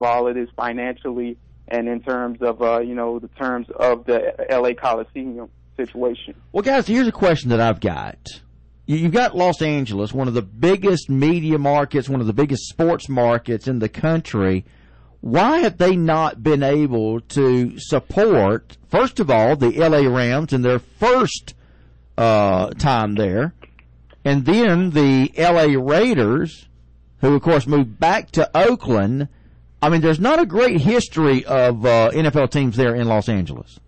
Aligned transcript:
all 0.00 0.28
of 0.28 0.34
this 0.34 0.48
financially 0.56 1.36
and 1.68 1.88
in 1.88 2.00
terms 2.00 2.40
of 2.40 2.62
uh, 2.62 2.80
you 2.80 2.94
know 2.94 3.18
the 3.18 3.28
terms 3.28 3.66
of 3.76 4.04
the 4.06 4.32
LA 4.50 4.72
Coliseum 4.72 5.48
situation. 5.76 6.34
Well, 6.52 6.62
guys, 6.62 6.86
here's 6.86 7.08
a 7.08 7.12
question 7.12 7.50
that 7.50 7.60
I've 7.60 7.80
got. 7.80 8.18
You've 8.86 9.12
got 9.12 9.36
Los 9.36 9.60
Angeles, 9.60 10.14
one 10.14 10.28
of 10.28 10.34
the 10.34 10.42
biggest 10.42 11.10
media 11.10 11.58
markets, 11.58 12.08
one 12.08 12.20
of 12.22 12.26
the 12.26 12.32
biggest 12.32 12.68
sports 12.68 13.08
markets 13.08 13.68
in 13.68 13.80
the 13.80 13.88
country. 13.88 14.64
Why 15.20 15.58
have 15.58 15.76
they 15.76 15.94
not 15.94 16.42
been 16.42 16.62
able 16.62 17.20
to 17.20 17.78
support, 17.78 18.78
first 18.88 19.20
of 19.20 19.30
all, 19.30 19.56
the 19.56 19.72
LA 19.72 20.08
Rams 20.08 20.52
in 20.52 20.62
their 20.62 20.78
first 20.78 21.54
uh, 22.16 22.70
time 22.70 23.16
there, 23.16 23.52
and 24.24 24.46
then 24.46 24.90
the 24.90 25.32
LA 25.36 25.78
Raiders, 25.78 26.66
who 27.20 27.34
of 27.34 27.42
course 27.42 27.66
moved 27.66 28.00
back 28.00 28.30
to 28.32 28.48
Oakland? 28.56 29.28
I 29.80 29.88
mean, 29.90 30.00
there's 30.00 30.20
not 30.20 30.40
a 30.40 30.46
great 30.46 30.80
history 30.80 31.44
of 31.44 31.86
uh, 31.86 32.10
NFL 32.12 32.50
teams 32.50 32.76
there 32.76 32.94
in 32.94 33.06
Los 33.06 33.28
Angeles. 33.28 33.78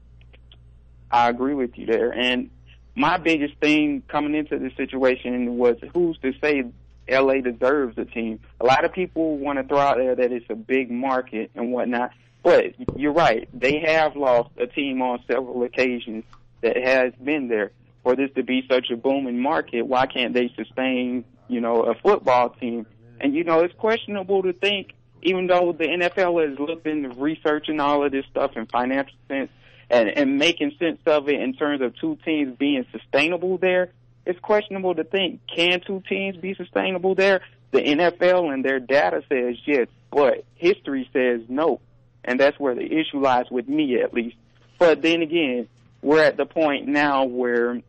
I 1.11 1.29
agree 1.29 1.55
with 1.55 1.77
you 1.77 1.87
there. 1.87 2.13
And 2.13 2.51
my 2.95 3.19
biggest 3.19 3.57
thing 3.57 4.03
coming 4.07 4.35
into 4.35 4.59
this 4.59 4.73
situation 4.77 5.57
was 5.57 5.77
who's 5.93 6.19
to 6.19 6.33
say 6.41 6.65
LA 7.09 7.41
deserves 7.41 7.99
a 7.99 8.05
team. 8.05 8.39
A 8.61 8.65
lot 8.65 8.85
of 8.85 8.93
people 8.93 9.37
want 9.37 9.59
to 9.59 9.65
throw 9.65 9.79
out 9.79 9.97
there 9.97 10.15
that 10.15 10.31
it's 10.31 10.47
a 10.49 10.55
big 10.55 10.91
market 10.91 11.51
and 11.55 11.73
whatnot, 11.73 12.13
but 12.43 12.75
you're 12.97 13.13
right. 13.13 13.49
They 13.53 13.81
have 13.81 14.15
lost 14.15 14.51
a 14.59 14.67
team 14.67 15.03
on 15.03 15.23
several 15.27 15.65
occasions 15.65 16.25
that 16.61 16.77
has 16.77 17.13
been 17.23 17.49
there. 17.49 17.73
For 18.03 18.17
this 18.17 18.31
to 18.37 18.43
be 18.43 18.65
such 18.67 18.91
a 18.91 18.97
booming 18.97 19.41
market, 19.41 19.83
why 19.83 20.07
can't 20.07 20.33
they 20.33 20.51
sustain, 20.57 21.25
you 21.49 21.61
know, 21.61 21.83
a 21.83 21.95
football 21.95 22.49
team? 22.49 22.87
And 23.21 23.35
you 23.35 23.45
know, 23.45 23.61
it's 23.61 23.75
questionable 23.75 24.43
to 24.45 24.55
think, 24.55 24.95
even 25.23 25.47
though 25.47 25.73
the 25.73 25.85
NFL 25.85 26.49
has 26.49 26.59
looked 26.59 26.87
into 26.87 27.11
researching 27.11 27.81
all 27.81 28.05
of 28.05 28.13
this 28.13 28.25
stuff 28.31 28.53
in 28.57 28.67
financial 28.67 29.17
sense, 29.29 29.51
and, 29.91 30.09
and 30.09 30.39
making 30.39 30.73
sense 30.79 31.01
of 31.07 31.29
it 31.29 31.41
in 31.41 31.53
terms 31.53 31.83
of 31.83 31.97
two 31.97 32.17
teams 32.25 32.57
being 32.57 32.87
sustainable 32.93 33.59
there, 33.59 33.91
it's 34.25 34.39
questionable 34.39 34.95
to 34.95 35.05
think 35.05 35.41
can 35.47 35.81
two 35.85 36.03
teams 36.09 36.37
be 36.37 36.55
sustainable 36.55 37.15
there? 37.15 37.41
The 37.73 37.81
NFL 37.81 38.53
and 38.53 38.65
their 38.65 38.81
data 38.81 39.23
says 39.29 39.57
yes, 39.67 39.89
but 40.11 40.45
history 40.55 41.09
says 41.13 41.41
no. 41.49 41.81
And 42.25 42.39
that's 42.39 42.59
where 42.59 42.75
the 42.75 42.85
issue 42.85 43.21
lies 43.21 43.47
with 43.51 43.69
me 43.69 44.01
at 44.01 44.13
least. 44.13 44.37
But 44.79 45.03
then 45.03 45.23
again, 45.23 45.69
we're 46.03 46.23
at 46.23 46.37
the 46.37 46.47
point 46.47 46.87
now 46.87 47.25
where 47.25 47.81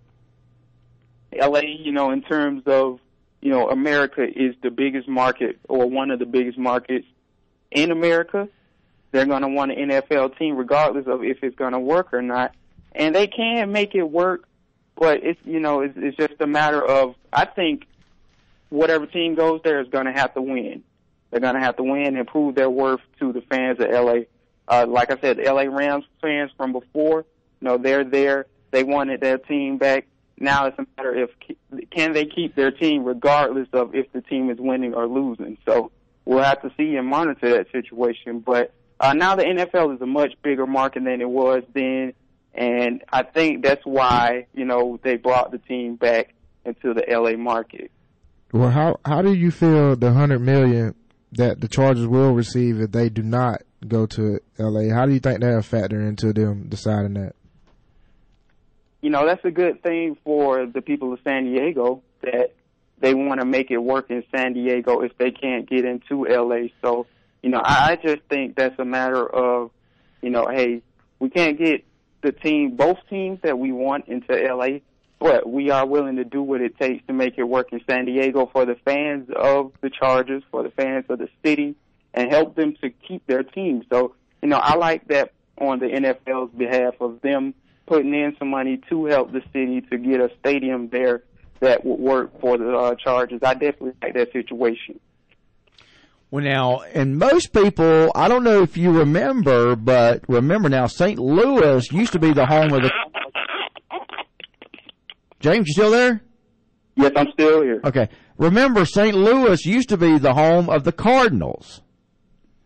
LA, 1.33 1.61
you 1.79 1.91
know, 1.91 2.11
in 2.11 2.21
terms 2.21 2.63
of, 2.65 2.99
you 3.41 3.49
know, 3.49 3.69
America 3.69 4.23
is 4.23 4.55
the 4.61 4.69
biggest 4.69 5.07
market 5.07 5.59
or 5.67 5.89
one 5.89 6.11
of 6.11 6.19
the 6.19 6.25
biggest 6.25 6.57
markets 6.57 7.05
in 7.71 7.91
America. 7.91 8.47
They're 9.11 9.25
going 9.25 9.41
to 9.41 9.47
want 9.47 9.71
an 9.71 9.89
NFL 9.89 10.37
team 10.37 10.55
regardless 10.55 11.07
of 11.07 11.23
if 11.23 11.43
it's 11.43 11.55
going 11.55 11.73
to 11.73 11.79
work 11.79 12.13
or 12.13 12.21
not. 12.21 12.53
And 12.93 13.15
they 13.15 13.27
can 13.27 13.71
make 13.71 13.95
it 13.95 14.03
work, 14.03 14.47
but 14.95 15.23
it's, 15.23 15.39
you 15.45 15.59
know, 15.59 15.81
it's, 15.81 15.93
it's 15.97 16.17
just 16.17 16.39
a 16.39 16.47
matter 16.47 16.83
of, 16.83 17.15
I 17.31 17.45
think 17.45 17.87
whatever 18.69 19.05
team 19.05 19.35
goes 19.35 19.61
there 19.63 19.81
is 19.81 19.87
going 19.89 20.05
to 20.05 20.11
have 20.11 20.33
to 20.33 20.41
win. 20.41 20.83
They're 21.29 21.39
going 21.39 21.55
to 21.55 21.61
have 21.61 21.77
to 21.77 21.83
win 21.83 22.17
and 22.17 22.27
prove 22.27 22.55
their 22.55 22.69
worth 22.69 23.01
to 23.19 23.31
the 23.31 23.41
fans 23.41 23.79
of 23.79 23.89
LA. 23.89 24.23
Uh, 24.67 24.85
like 24.87 25.11
I 25.11 25.19
said, 25.19 25.37
LA 25.37 25.63
Rams 25.63 26.05
fans 26.21 26.51
from 26.55 26.71
before, 26.71 27.25
you 27.59 27.67
know, 27.67 27.77
they're 27.77 28.03
there. 28.03 28.47
They 28.71 28.83
wanted 28.83 29.21
their 29.21 29.37
team 29.37 29.77
back. 29.77 30.07
Now 30.37 30.65
it's 30.65 30.79
a 30.79 30.85
matter 30.97 31.13
if 31.15 31.29
can 31.91 32.13
they 32.13 32.25
keep 32.25 32.55
their 32.55 32.71
team 32.71 33.03
regardless 33.03 33.67
of 33.73 33.93
if 33.93 34.11
the 34.11 34.21
team 34.21 34.49
is 34.49 34.57
winning 34.59 34.93
or 34.93 35.07
losing. 35.07 35.57
So 35.65 35.91
we'll 36.25 36.43
have 36.43 36.61
to 36.61 36.71
see 36.77 36.95
and 36.95 37.07
monitor 37.07 37.49
that 37.51 37.71
situation. 37.71 38.39
But 38.39 38.73
uh, 38.99 39.13
now 39.13 39.35
the 39.35 39.43
NFL 39.43 39.95
is 39.95 40.01
a 40.01 40.05
much 40.05 40.33
bigger 40.43 40.67
market 40.67 41.03
than 41.03 41.21
it 41.21 41.29
was 41.29 41.63
then, 41.73 42.13
and 42.53 43.03
I 43.11 43.23
think 43.23 43.63
that's 43.63 43.85
why 43.85 44.47
you 44.53 44.65
know 44.65 44.99
they 45.03 45.17
brought 45.17 45.51
the 45.51 45.57
team 45.57 45.95
back 45.95 46.33
into 46.65 46.93
the 46.93 47.03
LA 47.07 47.37
market. 47.37 47.91
Well, 48.51 48.69
how 48.69 48.99
how 49.05 49.21
do 49.21 49.33
you 49.33 49.51
feel 49.51 49.95
the 49.95 50.13
hundred 50.13 50.39
million 50.39 50.95
that 51.33 51.61
the 51.61 51.67
Chargers 51.67 52.07
will 52.07 52.33
receive 52.33 52.81
if 52.81 52.91
they 52.91 53.09
do 53.09 53.23
not 53.23 53.61
go 53.87 54.05
to 54.07 54.39
LA? 54.57 54.93
How 54.93 55.05
do 55.05 55.13
you 55.13 55.19
think 55.19 55.39
that'll 55.39 55.61
factor 55.61 56.01
into 56.01 56.33
them 56.33 56.67
deciding 56.67 57.13
that? 57.13 57.35
You 59.01 59.09
know, 59.09 59.25
that's 59.25 59.43
a 59.45 59.51
good 59.51 59.81
thing 59.81 60.15
for 60.23 60.67
the 60.67 60.81
people 60.81 61.11
of 61.11 61.19
San 61.23 61.45
Diego 61.45 62.03
that 62.21 62.53
they 63.01 63.13
want 63.13 63.39
to 63.41 63.45
make 63.45 63.71
it 63.71 63.77
work 63.77 64.09
in 64.09 64.23
San 64.33 64.53
Diego 64.53 65.01
if 65.01 65.17
they 65.17 65.31
can't 65.31 65.69
get 65.69 65.85
into 65.85 66.25
LA. 66.25 66.67
So 66.81 67.07
you 67.41 67.49
know, 67.49 67.61
I, 67.63 67.91
I 67.91 67.95
just 67.95 68.21
think 68.29 68.55
that's 68.55 68.77
a 68.79 68.85
matter 68.85 69.25
of, 69.27 69.71
you 70.21 70.29
know, 70.29 70.47
hey, 70.47 70.81
we 71.19 71.29
can't 71.29 71.57
get 71.57 71.83
the 72.21 72.31
team, 72.31 72.75
both 72.75 72.97
teams 73.09 73.39
that 73.43 73.57
we 73.57 73.71
want 73.71 74.07
into 74.07 74.33
LA, 74.33 74.79
but 75.19 75.49
we 75.49 75.69
are 75.69 75.85
willing 75.85 76.17
to 76.17 76.23
do 76.23 76.41
what 76.41 76.61
it 76.61 76.77
takes 76.77 77.05
to 77.07 77.13
make 77.13 77.37
it 77.37 77.43
work 77.43 77.71
in 77.71 77.81
San 77.89 78.05
Diego 78.05 78.49
for 78.51 78.65
the 78.65 78.75
fans 78.85 79.29
of 79.35 79.71
the 79.81 79.89
Chargers, 79.89 80.43
for 80.51 80.63
the 80.63 80.71
fans 80.71 81.05
of 81.09 81.19
the 81.19 81.29
city, 81.43 81.75
and 82.13 82.29
help 82.31 82.55
them 82.55 82.75
to 82.81 82.89
keep 82.89 83.25
their 83.25 83.43
team. 83.43 83.83
So, 83.89 84.15
you 84.41 84.49
know, 84.49 84.57
I 84.57 84.75
like 84.75 85.07
that 85.07 85.33
on 85.57 85.79
the 85.79 85.87
NFL's 85.87 86.51
behalf 86.51 86.95
of 86.99 87.21
them 87.21 87.53
putting 87.85 88.13
in 88.13 88.35
some 88.37 88.49
money 88.49 88.79
to 88.89 89.05
help 89.05 89.31
the 89.31 89.41
city 89.51 89.81
to 89.81 89.97
get 89.97 90.19
a 90.19 90.29
stadium 90.39 90.89
there 90.89 91.23
that 91.61 91.85
would 91.85 91.99
work 91.99 92.41
for 92.41 92.57
the 92.57 92.69
uh, 92.75 92.95
Chargers. 92.95 93.39
I 93.43 93.53
definitely 93.53 93.93
like 94.01 94.13
that 94.15 94.31
situation. 94.33 94.99
Well, 96.31 96.43
now, 96.43 96.81
and 96.93 97.17
most 97.17 97.53
people, 97.53 98.11
I 98.15 98.27
don't 98.27 98.43
know 98.43 98.61
if 98.61 98.77
you 98.77 98.91
remember, 98.91 99.75
but 99.75 100.23
remember 100.27 100.69
now, 100.69 100.87
St. 100.87 101.19
Louis 101.19 101.91
used 101.91 102.13
to 102.13 102.19
be 102.19 102.33
the 102.33 102.45
home 102.45 102.73
of 102.73 102.83
the. 102.83 102.91
James, 105.39 105.67
you 105.67 105.73
still 105.73 105.91
there? 105.91 106.21
Yes, 106.95 107.11
I'm 107.15 107.27
still 107.33 107.61
here. 107.61 107.81
Okay. 107.83 108.09
Remember, 108.37 108.85
St. 108.85 109.15
Louis 109.15 109.65
used 109.65 109.89
to 109.89 109.97
be 109.97 110.17
the 110.17 110.33
home 110.33 110.69
of 110.69 110.83
the 110.83 110.91
Cardinals. 110.91 111.81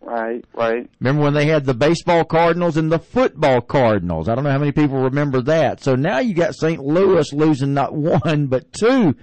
Right, 0.06 0.46
right. 0.54 0.88
Remember 1.00 1.24
when 1.24 1.34
they 1.34 1.48
had 1.48 1.66
the 1.66 1.74
baseball 1.74 2.26
Cardinals 2.26 2.78
and 2.78 2.92
the 2.92 3.00
football 3.00 3.60
Cardinals? 3.60 4.30
I 4.30 4.36
don't 4.36 4.44
know 4.44 4.52
how 4.52 4.60
many 4.60 4.72
people 4.72 5.00
remember 5.00 5.42
that. 5.42 5.82
So 5.82 5.96
now 5.96 6.20
you 6.20 6.36
got 6.36 6.54
St. 6.54 6.80
Louis 6.80 7.34
losing 7.34 7.74
not 7.74 7.96
one 7.96 8.46
but 8.46 8.72
two 8.72 9.16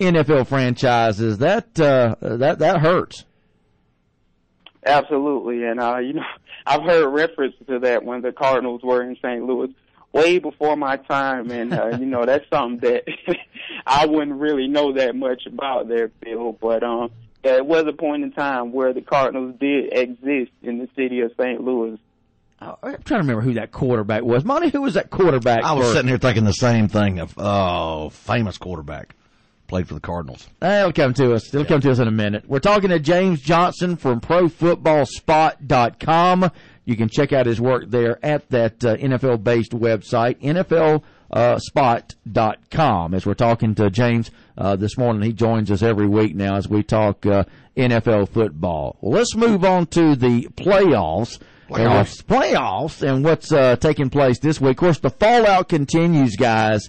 NFL 0.00 0.46
franchises. 0.46 1.36
That 1.38 1.78
uh, 1.78 2.16
that 2.22 2.60
that 2.60 2.80
hurts. 2.80 3.26
Absolutely, 4.86 5.64
and 5.64 5.78
uh, 5.78 5.98
you 5.98 6.14
know, 6.14 6.24
I've 6.66 6.82
heard 6.82 7.08
reference 7.10 7.54
to 7.68 7.80
that 7.80 8.02
when 8.02 8.22
the 8.22 8.32
Cardinals 8.32 8.82
were 8.82 9.02
in 9.02 9.16
St. 9.16 9.44
Louis 9.44 9.74
way 10.12 10.38
before 10.38 10.76
my 10.76 10.96
time, 10.96 11.50
and 11.50 11.74
uh, 11.74 11.98
you 11.98 12.06
know 12.06 12.24
that's 12.24 12.48
something 12.48 12.78
that 12.88 13.04
I 13.86 14.06
wouldn't 14.06 14.40
really 14.40 14.66
know 14.66 14.94
that 14.94 15.14
much 15.14 15.44
about 15.44 15.88
there, 15.88 16.10
Phil. 16.22 16.52
But 16.52 16.82
um, 16.82 17.10
there 17.42 17.64
was 17.64 17.84
a 17.86 17.92
point 17.92 18.22
in 18.22 18.32
time 18.32 18.72
where 18.72 18.92
the 18.92 19.02
Cardinals 19.02 19.54
did 19.60 19.92
exist 19.92 20.52
in 20.62 20.78
the 20.78 20.88
city 20.96 21.20
of 21.20 21.32
St. 21.38 21.60
Louis. 21.60 21.98
Oh, 22.60 22.76
I'm 22.82 23.02
trying 23.02 23.20
to 23.20 23.26
remember 23.26 23.42
who 23.42 23.54
that 23.54 23.72
quarterback 23.72 24.22
was. 24.22 24.44
Monty, 24.44 24.68
who 24.68 24.82
was 24.82 24.94
that 24.94 25.10
quarterback? 25.10 25.64
I 25.64 25.72
was 25.72 25.88
for? 25.88 25.94
sitting 25.94 26.08
here 26.08 26.18
thinking 26.18 26.44
the 26.44 26.52
same 26.52 26.86
thing 26.88 27.18
of 27.18 27.34
oh, 27.36 28.10
famous 28.10 28.58
quarterback 28.58 29.16
played 29.66 29.88
for 29.88 29.94
the 29.94 30.00
Cardinals. 30.00 30.46
It'll 30.60 30.92
come 30.92 31.14
to 31.14 31.32
us. 31.32 31.48
It'll 31.48 31.62
yeah. 31.62 31.68
come 31.68 31.80
to 31.80 31.90
us 31.90 31.98
in 31.98 32.06
a 32.06 32.12
minute. 32.12 32.44
We're 32.46 32.60
talking 32.60 32.90
to 32.90 33.00
James 33.00 33.40
Johnson 33.40 33.96
from 33.96 34.20
ProFootballSpot.com. 34.20 36.50
You 36.84 36.96
can 36.96 37.08
check 37.08 37.32
out 37.32 37.46
his 37.46 37.60
work 37.60 37.84
there 37.88 38.24
at 38.24 38.48
that 38.50 38.84
uh, 38.84 38.96
NFL-based 38.96 39.72
website, 39.72 40.40
NFLSpot.com. 41.32 43.14
As 43.14 43.26
we're 43.26 43.34
talking 43.34 43.74
to 43.74 43.90
James 43.90 44.30
uh, 44.56 44.76
this 44.76 44.96
morning, 44.98 45.22
he 45.22 45.32
joins 45.32 45.70
us 45.70 45.82
every 45.82 46.06
week 46.06 46.34
now 46.34 46.56
as 46.56 46.68
we 46.68 46.82
talk 46.82 47.24
uh, 47.26 47.44
NFL 47.76 48.28
football. 48.28 48.96
Well, 49.00 49.18
let's 49.18 49.34
move 49.34 49.64
on 49.64 49.86
to 49.86 50.14
the 50.14 50.48
playoffs. 50.56 51.38
Playoffs. 51.68 52.20
And 52.20 52.28
playoffs 52.28 53.02
and 53.02 53.24
what's 53.24 53.52
uh, 53.52 53.76
taking 53.76 54.10
place 54.10 54.38
this 54.38 54.60
week. 54.60 54.72
Of 54.72 54.76
course, 54.76 54.98
the 54.98 55.10
fallout 55.10 55.68
continues, 55.68 56.36
guys 56.36 56.88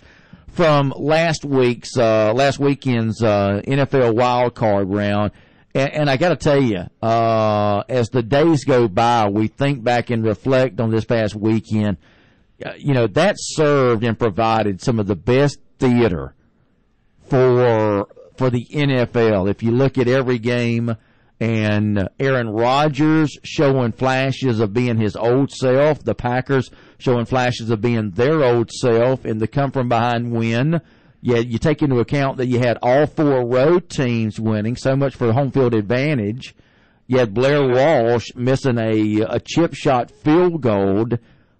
from 0.53 0.93
last 0.95 1.43
week's 1.43 1.97
uh, 1.97 2.31
last 2.33 2.59
weekend's 2.59 3.23
uh, 3.23 3.61
NFL 3.65 4.15
wild 4.15 4.55
card 4.55 4.89
round. 4.89 5.31
And, 5.73 5.91
and 5.91 6.09
I 6.09 6.17
got 6.17 6.29
to 6.29 6.35
tell 6.35 6.61
you, 6.61 6.83
uh, 7.01 7.83
as 7.89 8.09
the 8.09 8.21
days 8.21 8.63
go 8.63 8.87
by, 8.87 9.27
we 9.29 9.47
think 9.47 9.83
back 9.83 10.09
and 10.09 10.23
reflect 10.23 10.79
on 10.79 10.91
this 10.91 11.05
past 11.05 11.35
weekend. 11.35 11.97
Uh, 12.63 12.73
you 12.77 12.93
know 12.93 13.07
that 13.07 13.35
served 13.37 14.03
and 14.03 14.17
provided 14.17 14.81
some 14.81 14.99
of 14.99 15.07
the 15.07 15.15
best 15.15 15.59
theater 15.79 16.33
for 17.29 18.07
for 18.37 18.49
the 18.49 18.65
NFL. 18.65 19.49
If 19.49 19.63
you 19.63 19.71
look 19.71 19.97
at 19.97 20.07
every 20.07 20.39
game 20.39 20.95
and 21.39 22.07
Aaron 22.19 22.49
Rodgers 22.49 23.37
showing 23.43 23.91
flashes 23.91 24.59
of 24.59 24.73
being 24.73 24.97
his 24.97 25.15
old 25.15 25.51
self, 25.51 26.03
the 26.03 26.15
Packers 26.15 26.69
showing 26.99 27.25
flashes 27.25 27.69
of 27.69 27.81
being 27.81 28.11
their 28.11 28.43
old 28.43 28.71
self, 28.71 29.25
and 29.25 29.41
the 29.41 29.47
come 29.47 29.71
from 29.71 29.89
behind 29.89 30.31
win. 30.31 30.79
Yeah, 31.21 31.37
you 31.37 31.57
take 31.57 31.81
into 31.81 31.99
account 31.99 32.37
that 32.37 32.47
you 32.47 32.59
had 32.59 32.77
all 32.81 33.07
four 33.07 33.45
road 33.45 33.89
teams 33.89 34.39
winning, 34.39 34.75
so 34.75 34.95
much 34.95 35.15
for 35.15 35.31
home 35.31 35.51
field 35.51 35.73
advantage. 35.73 36.55
You 37.07 37.19
had 37.19 37.33
Blair 37.33 37.67
Walsh 37.67 38.27
missing 38.35 38.77
a 38.77 39.21
a 39.21 39.39
chip 39.39 39.73
shot 39.73 40.11
field 40.11 40.61
goal 40.61 41.07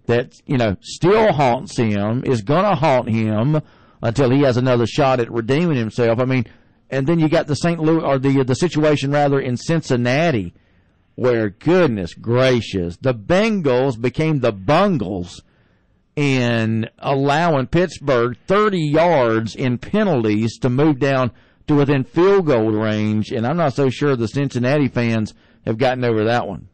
that 0.05 0.33
you 0.45 0.57
know 0.57 0.75
still 0.81 1.31
haunts 1.33 1.77
him, 1.77 2.23
is 2.25 2.41
gonna 2.41 2.75
haunt 2.75 3.09
him 3.09 3.61
until 4.01 4.29
he 4.29 4.41
has 4.41 4.57
another 4.57 4.85
shot 4.85 5.19
at 5.19 5.31
redeeming 5.31 5.77
himself. 5.77 6.19
I 6.19 6.25
mean, 6.25 6.45
and 6.89 7.07
then 7.07 7.19
you 7.19 7.29
got 7.29 7.47
the 7.47 7.55
St. 7.55 7.79
Louis 7.79 8.03
or 8.03 8.19
the 8.19 8.43
the 8.43 8.55
situation 8.55 9.11
rather 9.11 9.39
in 9.39 9.57
Cincinnati, 9.57 10.53
where 11.15 11.49
goodness 11.49 12.13
gracious, 12.13 12.97
the 12.97 13.13
Bengals 13.13 13.99
became 13.99 14.39
the 14.39 14.51
Bungles 14.51 15.41
in 16.15 16.87
allowing 16.99 17.67
Pittsburgh 17.67 18.37
30 18.47 18.79
yards 18.79 19.55
in 19.55 19.77
penalties 19.77 20.57
to 20.59 20.69
move 20.69 20.99
down 20.99 21.31
to 21.67 21.75
within 21.75 22.03
field 22.03 22.45
goal 22.45 22.71
range, 22.71 23.31
and 23.31 23.47
I'm 23.47 23.57
not 23.57 23.73
so 23.73 23.89
sure 23.89 24.15
the 24.15 24.27
Cincinnati 24.27 24.87
fans 24.87 25.33
have 25.65 25.77
gotten 25.77 26.03
over 26.03 26.25
that 26.25 26.47
one. 26.47 26.67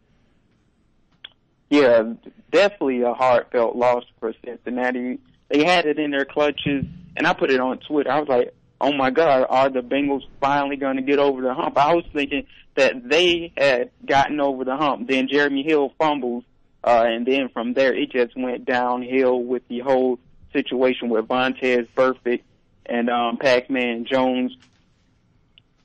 Yeah, 1.70 2.14
definitely 2.52 3.02
a 3.02 3.14
heartfelt 3.14 3.76
loss 3.76 4.04
for 4.20 4.34
Cincinnati. 4.44 5.20
They 5.50 5.64
had 5.64 5.86
it 5.86 6.00
in 6.00 6.12
their 6.12 6.26
clutches, 6.26 6.86
and 7.16 7.28
I 7.28 7.34
put 7.34 7.52
it 7.52 7.60
on 7.60 7.80
Twitter. 7.80 8.12
I 8.12 8.20
was 8.20 8.28
like, 8.28 8.54
"Oh 8.82 8.94
my 8.94 9.12
God, 9.12 9.46
are 9.50 9.70
the 9.70 9.82
Bengals 9.82 10.24
finally 10.40 10.78
going 10.78 10.96
to 10.96 11.02
get 11.02 11.20
over 11.20 11.42
the 11.42 11.54
hump?" 11.54 11.78
I 11.78 11.94
was 11.94 12.06
thinking 12.14 12.46
that 12.76 13.08
they 13.08 13.52
had 13.58 13.92
gotten 14.06 14.40
over 14.40 14.64
the 14.64 14.78
hump. 14.78 15.08
Then 15.08 15.28
Jeremy 15.28 15.64
Hill 15.64 15.94
fumbles, 15.98 16.44
uh, 16.84 17.04
and 17.08 17.26
then 17.26 17.50
from 17.50 17.74
there 17.74 17.94
it 17.94 18.12
just 18.12 18.36
went 18.36 18.66
downhill 18.66 19.44
with 19.44 19.68
the 19.68 19.80
whole 19.80 20.20
situation 20.54 21.10
with 21.10 21.28
Vontaze 21.28 21.88
Burfict 21.96 22.44
and 22.86 23.10
um, 23.10 23.38
Pac-Man 23.38 24.06
Jones 24.06 24.58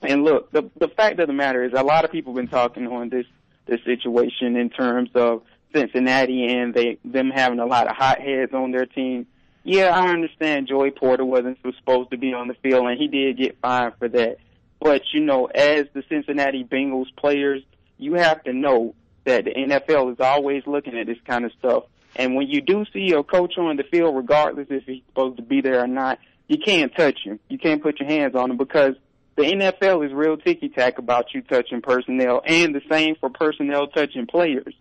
and 0.05 0.25
look, 0.25 0.51
the 0.53 0.71
the 0.79 0.89
fact 0.89 1.19
of 1.21 1.27
the 1.27 1.33
matter 1.33 1.65
is, 1.65 1.73
a 1.75 1.83
lot 1.83 2.05
of 2.05 2.13
people 2.13 2.33
have 2.33 2.37
been 2.37 2.49
talking 2.49 2.87
on 2.87 3.09
this 3.09 3.27
this 3.67 3.81
situation 3.85 4.57
in 4.57 4.71
terms 4.71 5.11
of 5.15 5.43
Cincinnati 5.75 6.47
and 6.47 6.75
they 6.75 6.99
them 7.05 7.31
having 7.31 7.59
a 7.59 7.67
lot 7.67 7.89
of 7.89 7.97
hotheads 7.97 8.53
on 8.53 8.71
their 8.71 8.87
team. 8.87 9.27
Yeah, 9.63 9.87
I 9.87 10.09
understand 10.09 10.69
Joey 10.69 10.91
Porter 10.91 11.25
wasn't 11.25 11.59
supposed 11.63 12.11
to 12.11 12.19
be 12.19 12.35
on 12.35 12.49
the 12.49 12.55
field, 12.55 12.87
and 12.87 12.99
he 12.99 13.09
did 13.09 13.39
get 13.39 13.59
fined 13.61 13.95
for 13.99 14.09
that. 14.09 14.37
But 14.79 15.03
you 15.13 15.21
know, 15.21 15.47
as 15.47 15.87
the 15.95 16.03
Cincinnati 16.09 16.65
Bengals 16.65 17.15
players, 17.17 17.63
you 17.97 18.15
have 18.15 18.43
to 18.45 18.53
know 18.53 18.95
that 19.25 19.45
the 19.45 19.53
NFL 19.53 20.13
is 20.13 20.21
always 20.21 20.63
looking 20.67 20.99
at 20.99 21.07
this 21.07 21.19
kind 21.27 21.47
of 21.47 21.53
stuff. 21.59 21.85
And 22.17 22.37
when 22.37 22.49
you 22.49 22.61
do 22.61 22.85
see 22.93 23.13
a 23.13 23.23
coach 23.23 23.59
on 23.59 23.77
the 23.77 23.83
field, 23.83 24.15
regardless 24.15 24.69
if 24.71 24.85
he's 24.85 25.03
supposed 25.07 25.39
to 25.39 25.43
be 25.43 25.63
there 25.63 25.83
or 25.83 25.87
not, 25.87 26.19
you 26.47 26.59
can't 26.59 26.95
touch 26.95 27.21
him. 27.25 27.41
You 27.49 27.59
can't 27.59 27.83
put 27.83 27.99
your 27.99 28.09
hands 28.09 28.35
on 28.35 28.51
him 28.51 28.57
because 28.57 28.95
the 29.37 29.43
NFL 29.43 30.07
is 30.07 30.13
real 30.13 30.37
ticky 30.37 30.69
tack 30.69 30.99
about 30.99 31.35
you 31.35 31.43
touching 31.43 31.81
personnel, 31.81 32.43
and 32.47 32.75
the 32.75 32.83
same 32.91 33.17
for 33.17 33.31
personnel 33.31 33.89
touching 33.89 34.27
players. 34.27 34.75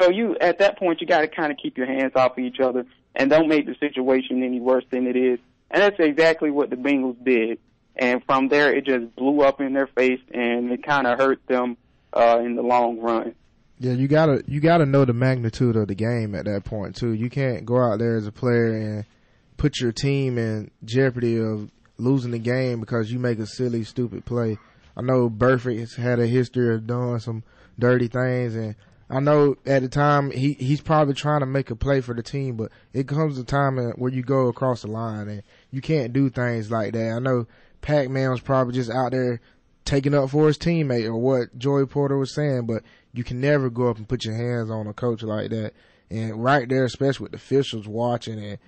So 0.00 0.10
you, 0.10 0.36
at 0.40 0.58
that 0.58 0.78
point, 0.78 1.00
you 1.00 1.06
got 1.06 1.20
to 1.20 1.28
kind 1.28 1.50
of 1.50 1.58
keep 1.58 1.76
your 1.76 1.86
hands 1.86 2.12
off 2.14 2.32
of 2.32 2.38
each 2.38 2.60
other 2.60 2.86
and 3.14 3.30
don't 3.30 3.48
make 3.48 3.66
the 3.66 3.74
situation 3.80 4.42
any 4.42 4.60
worse 4.60 4.84
than 4.90 5.06
it 5.06 5.16
is. 5.16 5.38
And 5.70 5.82
that's 5.82 5.96
exactly 5.98 6.50
what 6.50 6.70
the 6.70 6.76
Bengals 6.76 7.22
did. 7.24 7.58
And 7.96 8.22
from 8.24 8.48
there, 8.48 8.72
it 8.72 8.86
just 8.86 9.14
blew 9.16 9.40
up 9.40 9.60
in 9.60 9.72
their 9.72 9.88
face, 9.88 10.20
and 10.32 10.70
it 10.70 10.84
kind 10.84 11.06
of 11.06 11.18
hurt 11.18 11.44
them 11.48 11.76
uh, 12.12 12.38
in 12.44 12.54
the 12.54 12.62
long 12.62 13.00
run. 13.00 13.34
Yeah, 13.80 13.92
you 13.92 14.08
gotta 14.08 14.42
you 14.46 14.60
gotta 14.60 14.86
know 14.86 15.04
the 15.04 15.12
magnitude 15.12 15.76
of 15.76 15.86
the 15.86 15.94
game 15.94 16.34
at 16.34 16.46
that 16.46 16.64
point 16.64 16.96
too. 16.96 17.12
You 17.12 17.30
can't 17.30 17.64
go 17.64 17.76
out 17.80 18.00
there 18.00 18.16
as 18.16 18.26
a 18.26 18.32
player 18.32 18.76
and 18.76 19.04
put 19.56 19.80
your 19.80 19.92
team 19.92 20.36
in 20.36 20.70
jeopardy 20.84 21.38
of 21.38 21.70
losing 21.96 22.30
the 22.30 22.38
game 22.38 22.80
because 22.80 23.12
you 23.12 23.18
make 23.18 23.38
a 23.38 23.46
silly, 23.46 23.84
stupid 23.84 24.24
play. 24.24 24.58
I 24.96 25.02
know 25.02 25.30
Burfict 25.30 25.78
has 25.78 25.94
had 25.94 26.18
a 26.18 26.26
history 26.26 26.74
of 26.74 26.86
doing 26.86 27.18
some 27.20 27.44
dirty 27.78 28.08
things, 28.08 28.56
and 28.56 28.74
I 29.10 29.20
know 29.20 29.56
at 29.64 29.82
the 29.82 29.88
time 29.88 30.30
he 30.30 30.52
he's 30.54 30.80
probably 30.80 31.14
trying 31.14 31.40
to 31.40 31.46
make 31.46 31.70
a 31.70 31.76
play 31.76 32.00
for 32.00 32.14
the 32.14 32.22
team, 32.22 32.56
but 32.56 32.70
it 32.92 33.08
comes 33.08 33.38
a 33.38 33.44
time 33.44 33.78
where 33.96 34.12
you 34.12 34.22
go 34.22 34.48
across 34.48 34.82
the 34.82 34.88
line 34.88 35.28
and 35.28 35.42
you 35.70 35.80
can't 35.80 36.12
do 36.12 36.28
things 36.28 36.70
like 36.70 36.92
that. 36.92 37.12
I 37.12 37.18
know 37.18 37.46
Pac-Man 37.80 38.30
was 38.30 38.40
probably 38.40 38.74
just 38.74 38.90
out 38.90 39.12
there 39.12 39.40
taking 39.84 40.14
up 40.14 40.28
for 40.28 40.46
his 40.46 40.58
teammate 40.58 41.06
or 41.06 41.16
what 41.16 41.58
Joey 41.58 41.86
Porter 41.86 42.18
was 42.18 42.34
saying, 42.34 42.66
but 42.66 42.82
you 43.14 43.24
can 43.24 43.40
never 43.40 43.70
go 43.70 43.88
up 43.88 43.96
and 43.96 44.08
put 44.08 44.26
your 44.26 44.34
hands 44.34 44.70
on 44.70 44.86
a 44.86 44.92
coach 44.92 45.22
like 45.22 45.50
that. 45.50 45.72
And 46.10 46.42
right 46.42 46.68
there, 46.68 46.84
especially 46.84 47.24
with 47.24 47.32
the 47.32 47.36
officials 47.36 47.88
watching 47.88 48.42
and 48.42 48.58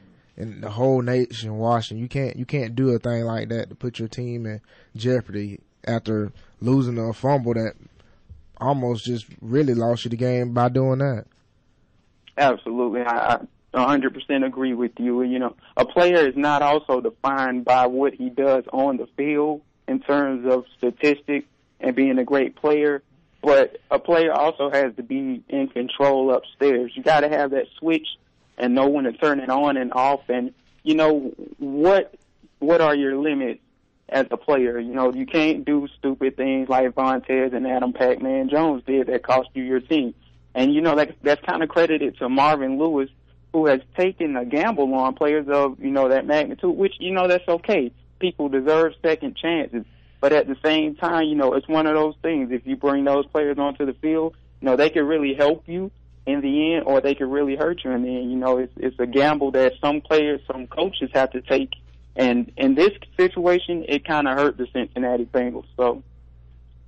and 0.40 0.62
the 0.62 0.70
whole 0.70 1.02
nation 1.02 1.58
watching. 1.58 1.98
You 1.98 2.08
can't 2.08 2.36
you 2.36 2.46
can't 2.46 2.74
do 2.74 2.90
a 2.90 2.98
thing 2.98 3.24
like 3.24 3.50
that 3.50 3.68
to 3.68 3.74
put 3.74 3.98
your 3.98 4.08
team 4.08 4.46
in 4.46 4.60
jeopardy 4.96 5.60
after 5.86 6.32
losing 6.60 6.98
a 6.98 7.12
fumble 7.12 7.54
that 7.54 7.74
almost 8.60 9.04
just 9.04 9.26
really 9.40 9.74
lost 9.74 10.04
you 10.04 10.10
the 10.10 10.16
game 10.16 10.52
by 10.52 10.68
doing 10.68 10.98
that. 10.98 11.26
Absolutely, 12.36 13.02
I, 13.02 13.34
I 13.34 13.96
100% 13.96 14.46
agree 14.46 14.74
with 14.74 14.92
you. 14.98 15.22
You 15.22 15.38
know, 15.38 15.56
a 15.76 15.84
player 15.84 16.28
is 16.28 16.36
not 16.36 16.62
also 16.62 17.00
defined 17.00 17.64
by 17.64 17.86
what 17.86 18.14
he 18.14 18.30
does 18.30 18.64
on 18.72 18.96
the 18.96 19.06
field 19.16 19.62
in 19.88 20.00
terms 20.00 20.46
of 20.50 20.64
statistics 20.78 21.46
and 21.80 21.96
being 21.96 22.18
a 22.18 22.24
great 22.24 22.56
player, 22.56 23.02
but 23.42 23.78
a 23.90 23.98
player 23.98 24.32
also 24.32 24.70
has 24.70 24.94
to 24.96 25.02
be 25.02 25.42
in 25.48 25.68
control 25.68 26.32
upstairs. 26.32 26.92
You 26.94 27.02
got 27.02 27.20
to 27.20 27.28
have 27.28 27.52
that 27.52 27.66
switch 27.78 28.06
and 28.58 28.74
know 28.74 28.88
when 28.88 29.04
to 29.04 29.12
turn 29.12 29.40
it 29.40 29.48
on 29.48 29.76
and 29.76 29.92
off 29.92 30.28
and 30.28 30.52
you 30.82 30.94
know 30.94 31.32
what 31.58 32.14
what 32.58 32.80
are 32.80 32.94
your 32.94 33.16
limits 33.16 33.60
as 34.10 34.26
a 34.30 34.36
player. 34.36 34.78
You 34.78 34.92
know, 34.92 35.12
you 35.12 35.26
can't 35.26 35.64
do 35.64 35.88
stupid 35.98 36.36
things 36.36 36.68
like 36.68 36.90
Vontaze 36.94 37.54
and 37.54 37.66
Adam 37.66 37.92
Pac-Man 37.92 38.48
Jones 38.48 38.82
did 38.86 39.06
that 39.06 39.22
cost 39.22 39.48
you 39.54 39.62
your 39.62 39.80
team. 39.80 40.14
And 40.54 40.74
you 40.74 40.80
know 40.80 40.96
that 40.96 41.14
that's 41.22 41.44
kind 41.46 41.62
of 41.62 41.68
credited 41.68 42.18
to 42.18 42.28
Marvin 42.28 42.78
Lewis, 42.78 43.08
who 43.52 43.66
has 43.66 43.80
taken 43.96 44.36
a 44.36 44.44
gamble 44.44 44.92
on 44.94 45.14
players 45.14 45.46
of 45.48 45.78
you 45.80 45.90
know 45.90 46.08
that 46.08 46.26
magnitude. 46.26 46.76
Which 46.76 46.94
you 46.98 47.12
know 47.12 47.28
that's 47.28 47.48
okay. 47.48 47.92
People 48.18 48.48
deserve 48.48 48.94
second 49.00 49.36
chances, 49.36 49.84
but 50.20 50.32
at 50.32 50.48
the 50.48 50.56
same 50.64 50.96
time, 50.96 51.28
you 51.28 51.36
know 51.36 51.54
it's 51.54 51.68
one 51.68 51.86
of 51.86 51.94
those 51.94 52.16
things. 52.20 52.50
If 52.50 52.66
you 52.66 52.76
bring 52.76 53.04
those 53.04 53.26
players 53.26 53.58
onto 53.58 53.86
the 53.86 53.94
field, 53.94 54.34
you 54.60 54.66
know 54.66 54.76
they 54.76 54.90
can 54.90 55.06
really 55.06 55.34
help 55.34 55.68
you, 55.68 55.92
in 56.26 56.40
the 56.40 56.74
end, 56.74 56.84
or 56.86 57.00
they 57.00 57.14
could 57.14 57.30
really 57.30 57.56
hurt 57.56 57.82
you 57.84 57.90
in 57.90 58.02
the 58.02 58.08
end. 58.08 58.30
You 58.30 58.36
know, 58.36 58.58
it's 58.58 58.72
it's 58.76 58.98
a 58.98 59.06
gamble 59.06 59.52
that 59.52 59.74
some 59.80 60.00
players, 60.00 60.40
some 60.46 60.66
coaches 60.66 61.10
have 61.12 61.30
to 61.32 61.40
take. 61.40 61.70
And 62.16 62.52
in 62.56 62.74
this 62.74 62.90
situation, 63.16 63.84
it 63.88 64.04
kind 64.04 64.28
of 64.28 64.36
hurt 64.36 64.56
the 64.56 64.66
Cincinnati 64.72 65.24
Bengals. 65.24 65.66
So, 65.76 66.02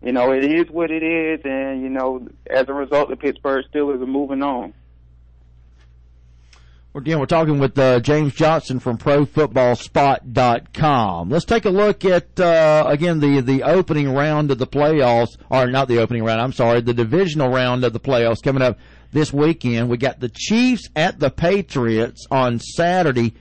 you 0.02 0.12
know, 0.12 0.32
it 0.32 0.44
is 0.44 0.68
what 0.68 0.90
it 0.90 1.02
is, 1.02 1.40
and 1.44 1.82
you 1.82 1.88
know, 1.88 2.26
as 2.50 2.68
a 2.68 2.74
result, 2.74 3.08
the 3.08 3.16
Pittsburgh 3.16 3.64
Steelers 3.72 4.02
are 4.02 4.06
moving 4.06 4.42
on. 4.42 4.74
Well 6.92 7.00
again, 7.00 7.18
we're 7.20 7.24
talking 7.24 7.58
with 7.58 7.78
uh, 7.78 8.00
James 8.00 8.34
Johnson 8.34 8.78
from 8.78 8.98
ProFootballSpot.com. 8.98 11.30
Let's 11.30 11.46
take 11.46 11.64
a 11.64 11.70
look 11.70 12.04
at 12.04 12.38
uh, 12.38 12.84
again 12.86 13.18
the 13.18 13.40
the 13.40 13.62
opening 13.62 14.12
round 14.12 14.50
of 14.50 14.58
the 14.58 14.66
playoffs, 14.66 15.38
or 15.48 15.68
not 15.68 15.88
the 15.88 16.00
opening 16.00 16.22
round. 16.22 16.42
I'm 16.42 16.52
sorry, 16.52 16.82
the 16.82 16.92
divisional 16.92 17.48
round 17.48 17.82
of 17.84 17.94
the 17.94 18.00
playoffs 18.00 18.42
coming 18.42 18.62
up 18.62 18.78
this 19.10 19.32
weekend. 19.32 19.88
We 19.88 19.96
got 19.96 20.20
the 20.20 20.28
Chiefs 20.28 20.90
at 20.94 21.18
the 21.18 21.30
Patriots 21.30 22.26
on 22.30 22.58
Saturday, 22.58 23.32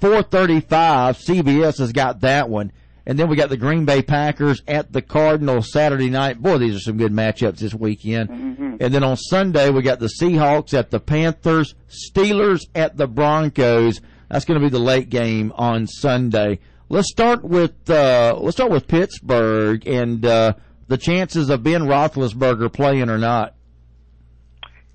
435. 0.00 1.18
CBS 1.18 1.78
has 1.78 1.92
got 1.92 2.20
that 2.20 2.48
one. 2.48 2.72
And 3.08 3.16
then 3.18 3.28
we 3.28 3.36
got 3.36 3.50
the 3.50 3.56
Green 3.56 3.84
Bay 3.84 4.02
Packers 4.02 4.62
at 4.66 4.92
the 4.92 5.00
Cardinals 5.00 5.70
Saturday 5.70 6.10
night. 6.10 6.42
Boy, 6.42 6.58
these 6.58 6.74
are 6.74 6.80
some 6.80 6.96
good 6.96 7.12
matchups 7.12 7.58
this 7.58 7.72
weekend. 7.72 8.28
Mm-hmm. 8.28 8.76
And 8.80 8.92
then 8.92 9.04
on 9.04 9.16
Sunday, 9.16 9.70
we 9.70 9.82
got 9.82 10.00
the 10.00 10.10
Seahawks 10.20 10.74
at 10.74 10.90
the 10.90 10.98
Panthers, 10.98 11.74
Steelers 11.88 12.62
at 12.74 12.96
the 12.96 13.06
Broncos. 13.06 14.00
That's 14.28 14.44
going 14.44 14.60
to 14.60 14.66
be 14.66 14.70
the 14.70 14.80
late 14.80 15.08
game 15.08 15.52
on 15.54 15.86
Sunday. 15.86 16.58
Let's 16.88 17.10
start 17.10 17.44
with 17.44 17.88
uh, 17.88 18.36
let's 18.40 18.56
start 18.56 18.72
with 18.72 18.88
Pittsburgh 18.88 19.86
and 19.86 20.24
uh, 20.24 20.54
the 20.88 20.98
chances 20.98 21.48
of 21.48 21.62
Ben 21.62 21.82
Roethlisberger 21.82 22.72
playing 22.72 23.08
or 23.08 23.18
not 23.18 23.56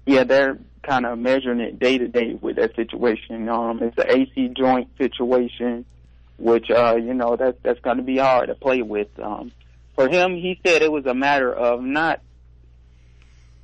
yeah, 0.05 0.23
they're 0.23 0.59
kind 0.83 1.05
of 1.05 1.17
measuring 1.19 1.59
it 1.59 1.79
day 1.79 1.97
to 1.97 2.07
day 2.07 2.33
with 2.33 2.55
that 2.57 2.75
situation. 2.75 3.47
Um, 3.49 3.81
it's 3.81 3.97
an 3.97 4.05
AC 4.09 4.53
joint 4.57 4.89
situation, 4.97 5.85
which 6.37 6.69
uh, 6.71 6.95
you 6.95 7.13
know 7.13 7.35
that's 7.35 7.57
that's 7.63 7.79
going 7.81 7.97
to 7.97 8.03
be 8.03 8.17
hard 8.17 8.47
to 8.47 8.55
play 8.55 8.81
with. 8.81 9.07
Um, 9.19 9.51
for 9.95 10.09
him, 10.09 10.35
he 10.35 10.59
said 10.65 10.81
it 10.81 10.91
was 10.91 11.05
a 11.05 11.13
matter 11.13 11.53
of 11.53 11.81
not 11.81 12.21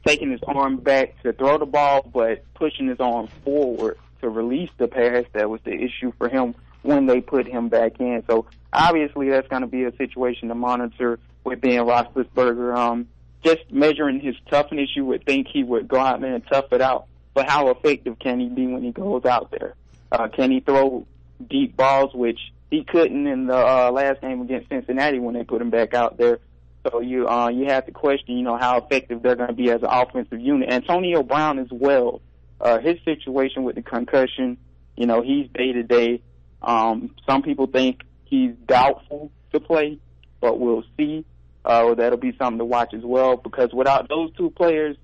taking 0.06 0.32
his 0.32 0.42
arm 0.48 0.78
back 0.78 1.22
to 1.24 1.34
throw 1.34 1.58
the 1.58 1.66
ball, 1.66 2.02
but 2.02 2.44
pushing 2.54 2.88
his 2.88 3.00
arm 3.00 3.28
forward 3.44 3.98
to 4.22 4.30
release 4.30 4.70
the 4.78 4.88
pass. 4.88 5.26
That 5.34 5.50
was 5.50 5.62
the 5.64 5.74
issue 5.74 6.14
for 6.18 6.30
him 6.30 6.56
when 6.84 7.06
they 7.06 7.22
put 7.22 7.48
him 7.48 7.70
back 7.70 8.00
in. 8.00 8.24
So 8.30 8.46
obviously, 8.72 9.30
that's 9.30 9.48
going 9.48 9.62
to 9.62 9.68
be 9.68 9.84
a 9.84 9.96
situation 9.96 10.50
to 10.50 10.56
monitor 10.56 11.20
with 11.44 11.62
Ben 11.62 11.80
Roethlisberger. 11.80 12.76
Um, 12.76 13.08
just 13.44 13.72
measuring 13.72 14.20
his 14.20 14.36
toughness, 14.50 14.90
you 14.96 15.06
would 15.06 15.26
think 15.26 15.48
he 15.48 15.64
would 15.64 15.88
go 15.88 16.00
out 16.00 16.22
there 16.22 16.34
and 16.34 16.44
tough 16.48 16.72
it 16.72 16.82
out. 16.82 17.08
But 17.34 17.50
how 17.50 17.70
effective 17.70 18.18
can 18.20 18.40
he 18.40 18.50
be 18.50 18.68
when 18.68 18.84
he 18.84 18.92
goes 18.92 19.26
out 19.26 19.52
there? 19.52 19.76
Uh, 20.12 20.28
can 20.28 20.52
he 20.52 20.60
throw 20.60 21.06
deep 21.48 21.78
balls, 21.78 22.14
which 22.14 22.40
he 22.72 22.84
couldn't 22.84 23.28
in 23.28 23.46
the 23.46 23.56
uh, 23.56 23.92
last 23.92 24.22
game 24.22 24.42
against 24.42 24.70
Cincinnati 24.70 25.20
when 25.20 25.36
they 25.36 25.44
put 25.44 25.62
him 25.62 25.70
back 25.70 25.94
out 25.94 26.18
there? 26.18 26.40
So 26.84 27.02
you 27.02 27.28
uh, 27.28 27.50
you 27.50 27.66
have 27.66 27.86
to 27.86 27.92
question, 27.92 28.38
you 28.38 28.44
know, 28.44 28.58
how 28.58 28.78
effective 28.78 29.22
they're 29.22 29.36
going 29.36 29.50
to 29.50 29.54
be 29.56 29.70
as 29.70 29.82
an 29.84 29.90
offensive 29.90 30.40
unit. 30.40 30.70
Antonio 30.70 31.22
Brown 31.22 31.60
as 31.60 31.68
well. 31.70 32.22
Uh, 32.60 32.80
his 32.80 32.98
situation 33.06 33.64
with 33.64 33.76
the 33.76 33.84
concussion, 33.84 34.58
you 34.96 35.06
know, 35.06 35.22
he's 35.22 35.48
day 35.54 35.74
to 35.74 35.84
day. 35.84 36.22
Some 36.66 37.44
people 37.44 37.68
think 37.68 38.02
he's 38.26 38.54
doubtful 38.66 39.32
to 39.52 39.60
play, 39.60 40.00
but 40.42 40.60
we'll 40.60 40.84
see. 40.98 41.24
Uh, 41.68 41.94
that'll 41.96 42.18
be 42.18 42.34
something 42.38 42.60
to 42.60 42.66
watch 42.66 42.94
as 42.94 43.04
well 43.04 43.36
because 43.36 43.74
without 43.74 44.08
those 44.08 44.34
two 44.38 44.50
players, 44.52 44.96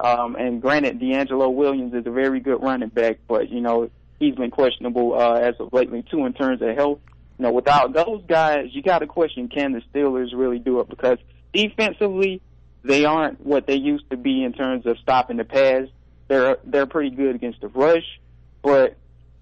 um, 0.00 0.34
and 0.36 0.62
granted, 0.62 0.98
DeAngelo 0.98 1.52
Williams 1.52 1.92
is 1.92 2.06
a 2.06 2.10
very 2.10 2.40
good 2.40 2.62
running 2.62 2.88
back, 2.88 3.18
but 3.28 3.50
you 3.50 3.60
know 3.60 3.90
he's 4.18 4.34
been 4.34 4.50
questionable 4.50 5.14
uh, 5.14 5.34
as 5.34 5.54
of 5.60 5.74
lately 5.74 6.02
too 6.10 6.24
in 6.24 6.32
terms 6.32 6.62
of 6.62 6.74
health. 6.74 7.00
You 7.38 7.42
know, 7.42 7.52
without 7.52 7.92
those 7.92 8.22
guys, 8.26 8.68
you 8.72 8.82
got 8.82 9.00
to 9.00 9.06
question 9.06 9.48
can 9.48 9.72
the 9.72 9.82
Steelers 9.92 10.30
really 10.32 10.58
do 10.58 10.80
it 10.80 10.88
because 10.88 11.18
defensively 11.52 12.40
they 12.82 13.04
aren't 13.04 13.44
what 13.44 13.66
they 13.66 13.76
used 13.76 14.08
to 14.08 14.16
be 14.16 14.42
in 14.42 14.54
terms 14.54 14.86
of 14.86 14.98
stopping 14.98 15.36
the 15.36 15.44
pass. 15.44 15.86
They're 16.28 16.56
they're 16.64 16.86
pretty 16.86 17.10
good 17.10 17.34
against 17.34 17.60
the 17.60 17.68
rush, 17.68 18.20
but 18.62 18.96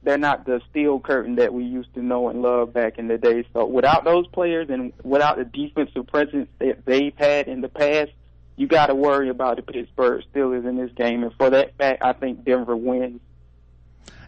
they're 0.04 0.18
not 0.18 0.44
the 0.44 0.60
steel 0.70 1.00
curtain 1.00 1.36
that 1.36 1.52
we 1.52 1.64
used 1.64 1.92
to 1.94 2.02
know 2.02 2.28
and 2.28 2.42
love 2.42 2.72
back 2.72 2.98
in 2.98 3.08
the 3.08 3.18
day. 3.18 3.44
So 3.52 3.64
without 3.66 4.04
those 4.04 4.26
players 4.28 4.68
and 4.70 4.92
without 5.02 5.38
the 5.38 5.44
defensive 5.44 6.06
presence 6.06 6.48
that 6.58 6.84
they've 6.84 7.14
had 7.16 7.48
in 7.48 7.60
the 7.60 7.68
past, 7.68 8.10
you 8.56 8.66
got 8.66 8.86
to 8.86 8.94
worry 8.94 9.30
about 9.30 9.56
the 9.56 9.62
Pittsburgh 9.62 10.22
Steelers 10.32 10.68
in 10.68 10.76
this 10.76 10.92
game. 10.92 11.24
And 11.24 11.32
for 11.34 11.50
that 11.50 11.76
fact, 11.76 12.02
I 12.02 12.12
think 12.12 12.44
Denver 12.44 12.76
wins. 12.76 13.20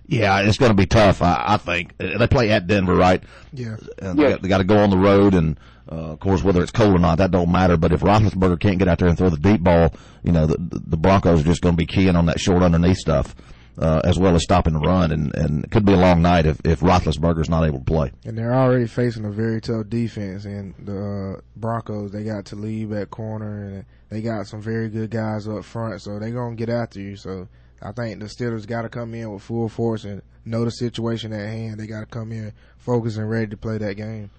Yeah, 0.09 0.41
it's 0.41 0.57
going 0.57 0.71
to 0.71 0.77
be 0.77 0.87
tough. 0.87 1.21
I, 1.21 1.45
I 1.47 1.57
think 1.57 1.97
they 1.99 2.27
play 2.29 2.51
at 2.51 2.67
Denver, 2.67 2.95
right? 2.95 3.23
Yeah. 3.53 3.77
And 3.99 4.19
they, 4.19 4.31
got, 4.31 4.43
they 4.43 4.49
got 4.49 4.59
to 4.59 4.65
go 4.65 4.79
on 4.79 4.91
the 4.91 4.97
road, 4.97 5.35
and 5.35 5.59
uh, 5.91 6.13
of 6.13 6.21
course, 6.21 6.45
whether 6.45 6.63
it's 6.63 6.71
cold 6.71 6.95
or 6.95 6.99
not, 6.99 7.19
that 7.19 7.33
don't 7.33 7.51
matter. 7.51 7.77
But 7.77 7.93
if 7.93 8.01
Roethlisberger 8.01 8.61
can't 8.61 8.79
get 8.79 8.87
out 8.87 8.99
there 9.01 9.09
and 9.09 9.19
throw 9.19 9.31
the 9.31 9.37
deep 9.37 9.63
ball, 9.63 9.93
you 10.23 10.31
know, 10.31 10.47
the, 10.47 10.57
the 10.59 10.97
Broncos 10.97 11.41
are 11.41 11.45
just 11.45 11.61
going 11.61 11.75
to 11.75 11.77
be 11.77 11.87
keying 11.87 12.15
on 12.15 12.27
that 12.27 12.39
short 12.39 12.63
underneath 12.63 12.99
stuff. 12.99 13.35
Uh, 13.79 14.01
as 14.05 14.19
well 14.19 14.35
as 14.35 14.43
stopping 14.43 14.73
the 14.73 14.81
run, 14.81 15.13
and, 15.13 15.35
and 15.35 15.65
it 15.65 15.71
could 15.71 15.85
be 15.85 15.93
a 15.93 15.99
long 15.99 16.23
night 16.23 16.47
if, 16.47 16.59
if 16.65 16.81
Roethlisberger's 16.81 17.51
not 17.51 17.63
able 17.63 17.79
to 17.79 17.85
play. 17.85 18.11
And 18.25 18.39
they're 18.39 18.55
already 18.55 18.87
facing 18.87 19.27
a 19.27 19.31
very 19.31 19.61
tough 19.61 19.91
defense, 19.91 20.47
and 20.47 20.75
the 20.79 21.37
uh, 21.37 21.41
Broncos 21.57 22.11
they 22.11 22.25
got 22.25 22.47
to 22.47 22.57
leave 22.57 22.91
at 22.93 23.11
corner, 23.11 23.67
and 23.67 23.85
they 24.09 24.23
got 24.23 24.47
some 24.47 24.63
very 24.63 24.89
good 24.89 25.11
guys 25.11 25.47
up 25.47 25.63
front, 25.63 26.01
so 26.01 26.19
they're 26.19 26.31
gonna 26.31 26.57
get 26.57 26.71
after 26.71 27.01
you. 27.01 27.17
So 27.17 27.49
I 27.83 27.93
think 27.93 28.21
the 28.21 28.27
Steelers 28.27 28.67
got 28.67 28.83
to 28.83 28.89
come 28.89 29.15
in 29.15 29.31
with 29.31 29.43
full 29.43 29.69
force 29.69 30.05
and 30.05 30.23
know 30.45 30.65
the 30.65 30.71
situation 30.71 31.33
at 31.33 31.49
hand. 31.49 31.79
They 31.79 31.87
got 31.87 32.01
to 32.01 32.07
come 32.07 32.33
in 32.33 32.53
focused 32.79 33.19
and 33.19 33.29
ready 33.29 33.49
to 33.49 33.57
play 33.57 33.79
that 33.79 33.95
game. 33.95 34.31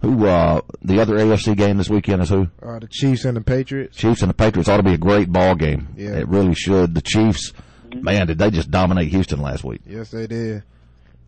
Who 0.00 0.26
uh 0.26 0.60
the 0.80 1.00
other 1.00 1.16
AFC 1.16 1.56
game 1.56 1.76
this 1.76 1.90
weekend 1.90 2.22
is 2.22 2.28
who? 2.28 2.48
Uh, 2.62 2.78
the 2.78 2.86
Chiefs 2.88 3.24
and 3.24 3.36
the 3.36 3.40
Patriots. 3.40 3.96
Chiefs 3.96 4.22
and 4.22 4.30
the 4.30 4.34
Patriots 4.34 4.68
ought 4.68 4.76
to 4.76 4.82
be 4.84 4.94
a 4.94 4.98
great 4.98 5.32
ball 5.32 5.56
game. 5.56 5.88
Yeah. 5.96 6.18
It 6.18 6.28
really 6.28 6.54
should. 6.54 6.94
The 6.94 7.02
Chiefs, 7.02 7.52
man, 7.94 8.26
did 8.26 8.38
they 8.38 8.50
just 8.50 8.70
dominate 8.70 9.08
Houston 9.08 9.40
last 9.40 9.64
week? 9.64 9.80
Yes, 9.86 10.10
they 10.10 10.26
did. 10.26 10.62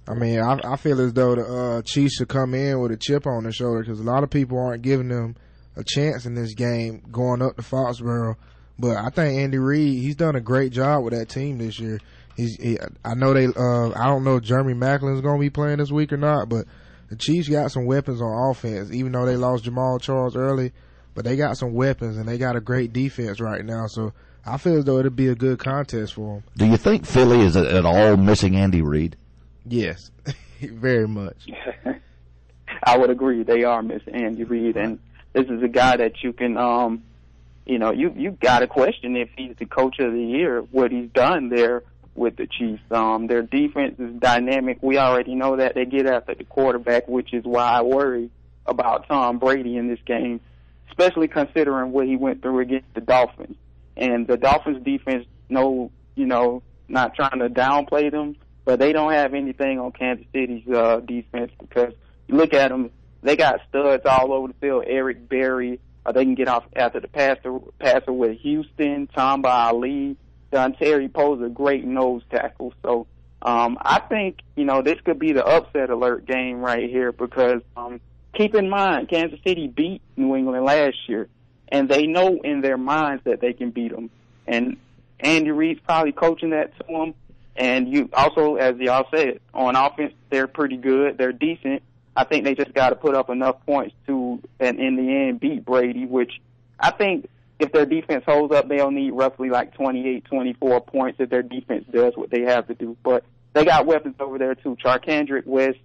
I 0.08 0.14
mean, 0.14 0.40
I, 0.40 0.58
I 0.64 0.76
feel 0.76 1.00
as 1.00 1.12
though 1.12 1.34
the 1.34 1.44
uh, 1.44 1.82
Chiefs 1.82 2.16
should 2.16 2.28
come 2.28 2.54
in 2.54 2.80
with 2.80 2.90
a 2.90 2.96
chip 2.96 3.26
on 3.26 3.44
their 3.44 3.52
shoulder 3.52 3.80
because 3.80 4.00
a 4.00 4.04
lot 4.04 4.24
of 4.24 4.30
people 4.30 4.58
aren't 4.58 4.82
giving 4.82 5.08
them 5.08 5.36
a 5.76 5.84
chance 5.84 6.26
in 6.26 6.34
this 6.34 6.54
game 6.54 7.02
going 7.12 7.42
up 7.42 7.56
to 7.56 7.62
Foxborough. 7.62 8.36
But 8.78 8.96
I 8.96 9.10
think 9.10 9.38
Andy 9.38 9.58
Reid, 9.58 10.02
he's 10.02 10.16
done 10.16 10.36
a 10.36 10.40
great 10.40 10.72
job 10.72 11.04
with 11.04 11.12
that 11.12 11.28
team 11.28 11.58
this 11.58 11.78
year. 11.78 12.00
He's, 12.36 12.56
he, 12.56 12.78
I 13.04 13.14
know 13.14 13.34
they, 13.34 13.46
uh, 13.46 13.90
I 13.90 14.06
don't 14.06 14.24
know 14.24 14.36
if 14.36 14.42
Jeremy 14.42 14.74
Maclin's 14.74 15.20
going 15.20 15.36
to 15.36 15.40
be 15.40 15.50
playing 15.50 15.78
this 15.78 15.92
week 15.92 16.12
or 16.12 16.16
not, 16.16 16.48
but 16.48 16.64
the 17.10 17.16
Chiefs 17.16 17.48
got 17.48 17.70
some 17.70 17.84
weapons 17.84 18.22
on 18.22 18.50
offense, 18.50 18.90
even 18.92 19.12
though 19.12 19.26
they 19.26 19.36
lost 19.36 19.64
Jamaal 19.64 20.00
Charles 20.00 20.34
early, 20.34 20.72
but 21.14 21.24
they 21.24 21.36
got 21.36 21.58
some 21.58 21.74
weapons 21.74 22.16
and 22.16 22.26
they 22.26 22.38
got 22.38 22.56
a 22.56 22.60
great 22.60 22.92
defense 22.92 23.40
right 23.40 23.64
now. 23.64 23.86
So 23.86 24.12
I 24.50 24.56
feel 24.56 24.78
as 24.78 24.84
though 24.84 24.98
it'd 24.98 25.16
be 25.16 25.28
a 25.28 25.34
good 25.34 25.58
contest 25.58 26.14
for 26.14 26.36
them. 26.36 26.44
Do 26.56 26.66
you 26.66 26.76
think 26.76 27.06
Philly 27.06 27.40
is 27.40 27.56
at 27.56 27.86
all 27.86 28.16
missing 28.16 28.56
Andy 28.56 28.82
Reid? 28.82 29.16
Yes, 29.64 30.10
very 30.60 31.06
much. 31.06 31.46
I 32.82 32.98
would 32.98 33.10
agree. 33.10 33.42
They 33.42 33.64
are 33.64 33.82
missing 33.82 34.14
Andy 34.14 34.44
Reid, 34.44 34.76
and 34.76 34.98
this 35.32 35.46
is 35.46 35.62
a 35.62 35.68
guy 35.68 35.96
that 35.96 36.22
you 36.22 36.32
can, 36.32 36.56
um, 36.56 37.04
you 37.64 37.78
know, 37.78 37.92
you 37.92 38.12
you 38.16 38.32
got 38.32 38.60
to 38.60 38.66
question 38.66 39.16
if 39.16 39.28
he's 39.36 39.54
the 39.56 39.66
coach 39.66 39.98
of 40.00 40.12
the 40.12 40.22
year. 40.22 40.60
What 40.60 40.90
he's 40.90 41.10
done 41.10 41.48
there 41.48 41.84
with 42.14 42.36
the 42.36 42.46
Chiefs. 42.46 42.82
Um, 42.90 43.26
their 43.26 43.42
defense 43.42 43.98
is 43.98 44.12
dynamic. 44.18 44.78
We 44.82 44.98
already 44.98 45.34
know 45.34 45.56
that 45.56 45.74
they 45.74 45.84
get 45.84 46.06
after 46.06 46.34
the 46.34 46.44
quarterback, 46.44 47.06
which 47.08 47.32
is 47.32 47.44
why 47.44 47.64
I 47.64 47.82
worry 47.82 48.30
about 48.66 49.06
Tom 49.08 49.38
Brady 49.38 49.76
in 49.76 49.88
this 49.88 50.00
game, 50.04 50.40
especially 50.88 51.28
considering 51.28 51.92
what 51.92 52.06
he 52.06 52.16
went 52.16 52.42
through 52.42 52.60
against 52.60 52.92
the 52.94 53.00
Dolphins. 53.00 53.56
And 54.00 54.26
the 54.26 54.36
Dolphins 54.36 54.82
defense, 54.82 55.26
no, 55.48 55.92
you 56.16 56.26
know, 56.26 56.62
not 56.88 57.14
trying 57.14 57.38
to 57.38 57.48
downplay 57.48 58.10
them, 58.10 58.34
but 58.64 58.78
they 58.78 58.92
don't 58.92 59.12
have 59.12 59.34
anything 59.34 59.78
on 59.78 59.92
Kansas 59.92 60.26
City's 60.32 60.66
uh, 60.68 61.00
defense 61.00 61.52
because 61.60 61.92
you 62.26 62.36
look 62.36 62.54
at 62.54 62.70
them, 62.70 62.90
they 63.22 63.36
got 63.36 63.60
studs 63.68 64.04
all 64.06 64.32
over 64.32 64.48
the 64.48 64.54
field. 64.54 64.84
Eric 64.86 65.28
Berry, 65.28 65.78
uh, 66.04 66.12
they 66.12 66.24
can 66.24 66.34
get 66.34 66.48
off 66.48 66.64
after 66.74 66.98
the 66.98 67.08
passer, 67.08 67.58
passer 67.78 68.12
with 68.12 68.38
Houston, 68.38 69.06
Tamba 69.08 69.50
Hali, 69.50 70.16
Don 70.50 70.72
Terry 70.74 71.08
Poe's 71.08 71.42
a 71.42 71.48
great 71.48 71.84
nose 71.84 72.22
tackle. 72.30 72.72
So 72.82 73.06
um, 73.42 73.78
I 73.80 74.00
think 74.00 74.38
you 74.56 74.64
know 74.64 74.82
this 74.82 74.98
could 75.04 75.18
be 75.18 75.32
the 75.32 75.44
upset 75.44 75.90
alert 75.90 76.26
game 76.26 76.60
right 76.60 76.88
here 76.88 77.12
because 77.12 77.62
um, 77.76 78.00
keep 78.34 78.54
in 78.54 78.68
mind 78.68 79.08
Kansas 79.08 79.38
City 79.46 79.68
beat 79.68 80.02
New 80.16 80.34
England 80.34 80.64
last 80.64 80.96
year, 81.08 81.28
and 81.70 81.88
they 81.88 82.06
know 82.06 82.40
in 82.42 82.60
their 82.60 82.76
minds 82.76 83.24
that 83.24 83.40
they 83.40 83.52
can 83.52 83.70
beat 83.70 83.92
them. 83.92 84.10
And 84.46 84.76
Andy 85.20 85.50
Reid's 85.50 85.80
probably 85.80 86.12
coaching 86.12 86.50
that 86.50 86.76
to 86.78 86.84
them. 86.86 87.14
And 87.56 87.92
you 87.92 88.08
also, 88.12 88.56
as 88.56 88.76
y'all 88.78 89.06
said, 89.14 89.40
on 89.52 89.76
offense 89.76 90.14
they're 90.30 90.46
pretty 90.46 90.76
good. 90.76 91.18
They're 91.18 91.32
decent. 91.32 91.82
I 92.16 92.24
think 92.24 92.44
they 92.44 92.54
just 92.54 92.74
got 92.74 92.90
to 92.90 92.96
put 92.96 93.14
up 93.14 93.30
enough 93.30 93.64
points 93.66 93.94
to, 94.06 94.40
and 94.58 94.80
in 94.80 94.96
the 94.96 95.14
end, 95.14 95.40
beat 95.40 95.64
Brady, 95.64 96.06
which 96.06 96.40
I 96.78 96.90
think 96.90 97.28
if 97.58 97.72
their 97.72 97.86
defense 97.86 98.24
holds 98.26 98.54
up, 98.54 98.68
they'll 98.68 98.90
need 98.90 99.12
roughly 99.12 99.50
like 99.50 99.74
28, 99.74 100.24
24 100.24 100.80
points 100.80 101.20
if 101.20 101.30
their 101.30 101.42
defense 101.42 101.84
does 101.90 102.16
what 102.16 102.30
they 102.30 102.42
have 102.42 102.66
to 102.68 102.74
do. 102.74 102.96
But 103.02 103.24
they 103.52 103.64
got 103.64 103.86
weapons 103.86 104.16
over 104.18 104.38
there 104.38 104.54
too. 104.54 104.76
Charcandrick 104.82 105.46
West, 105.46 105.78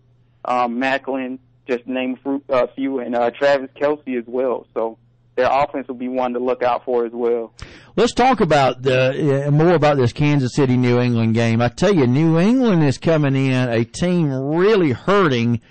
um, 0.45 0.79
Maclin, 0.79 1.39
just 1.67 1.85
name 1.87 2.17
a 2.49 2.67
few, 2.69 2.99
and 2.99 3.15
uh, 3.15 3.31
Travis 3.31 3.69
Kelce 3.75 4.17
as 4.17 4.25
well. 4.27 4.67
So 4.73 4.97
their 5.35 5.49
offense 5.51 5.87
will 5.87 5.95
be 5.95 6.07
one 6.07 6.33
to 6.33 6.39
look 6.39 6.63
out 6.63 6.85
for 6.85 7.05
as 7.05 7.11
well. 7.13 7.53
Let's 7.95 8.13
talk 8.13 8.39
about 8.39 8.81
the 8.81 9.47
uh, 9.47 9.51
more 9.51 9.75
about 9.75 9.97
this 9.97 10.13
Kansas 10.13 10.55
City 10.55 10.77
New 10.77 10.99
England 10.99 11.33
game. 11.33 11.61
I 11.61 11.69
tell 11.69 11.93
you, 11.93 12.07
New 12.07 12.39
England 12.39 12.83
is 12.83 12.97
coming 12.97 13.35
in 13.35 13.69
a 13.69 13.83
team 13.85 14.31
really 14.31 14.91
hurting 14.91 15.61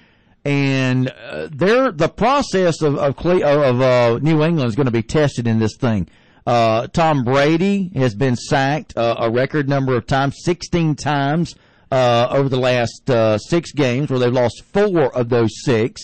and 0.44 1.08
uh, 1.08 1.48
they're 1.50 1.90
the 1.90 2.08
process 2.08 2.82
of 2.82 2.96
of, 2.96 3.16
of 3.26 3.80
uh, 3.80 4.18
New 4.20 4.42
England 4.42 4.68
is 4.68 4.76
going 4.76 4.86
to 4.86 4.92
be 4.92 5.02
tested 5.02 5.46
in 5.46 5.58
this 5.58 5.76
thing. 5.76 6.08
Uh, 6.46 6.86
Tom 6.88 7.24
Brady 7.24 7.90
has 7.94 8.14
been 8.14 8.36
sacked 8.36 8.96
uh, 8.98 9.16
a 9.18 9.30
record 9.30 9.68
number 9.68 9.96
of 9.96 10.06
times, 10.06 10.36
16 10.42 10.94
times 10.96 11.54
uh, 11.90 12.28
over 12.30 12.50
the 12.50 12.58
last 12.58 13.08
uh, 13.08 13.38
six 13.38 13.72
games, 13.72 14.10
where 14.10 14.18
they've 14.18 14.32
lost 14.32 14.62
four 14.62 15.14
of 15.16 15.30
those 15.30 15.50
six. 15.64 16.02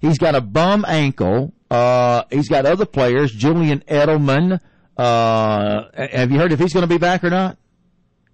He's 0.00 0.18
got 0.18 0.34
a 0.34 0.40
bum 0.40 0.84
ankle. 0.88 1.54
He's 2.30 2.48
got 2.48 2.66
other 2.66 2.86
players, 2.86 3.32
Julian 3.32 3.80
Edelman. 3.88 4.60
Uh, 4.96 5.84
have 5.94 6.30
you 6.30 6.38
heard 6.38 6.52
if 6.52 6.58
he's 6.58 6.72
going 6.72 6.86
to 6.86 6.92
be 6.92 6.98
back 6.98 7.22
or 7.22 7.30
not? 7.30 7.58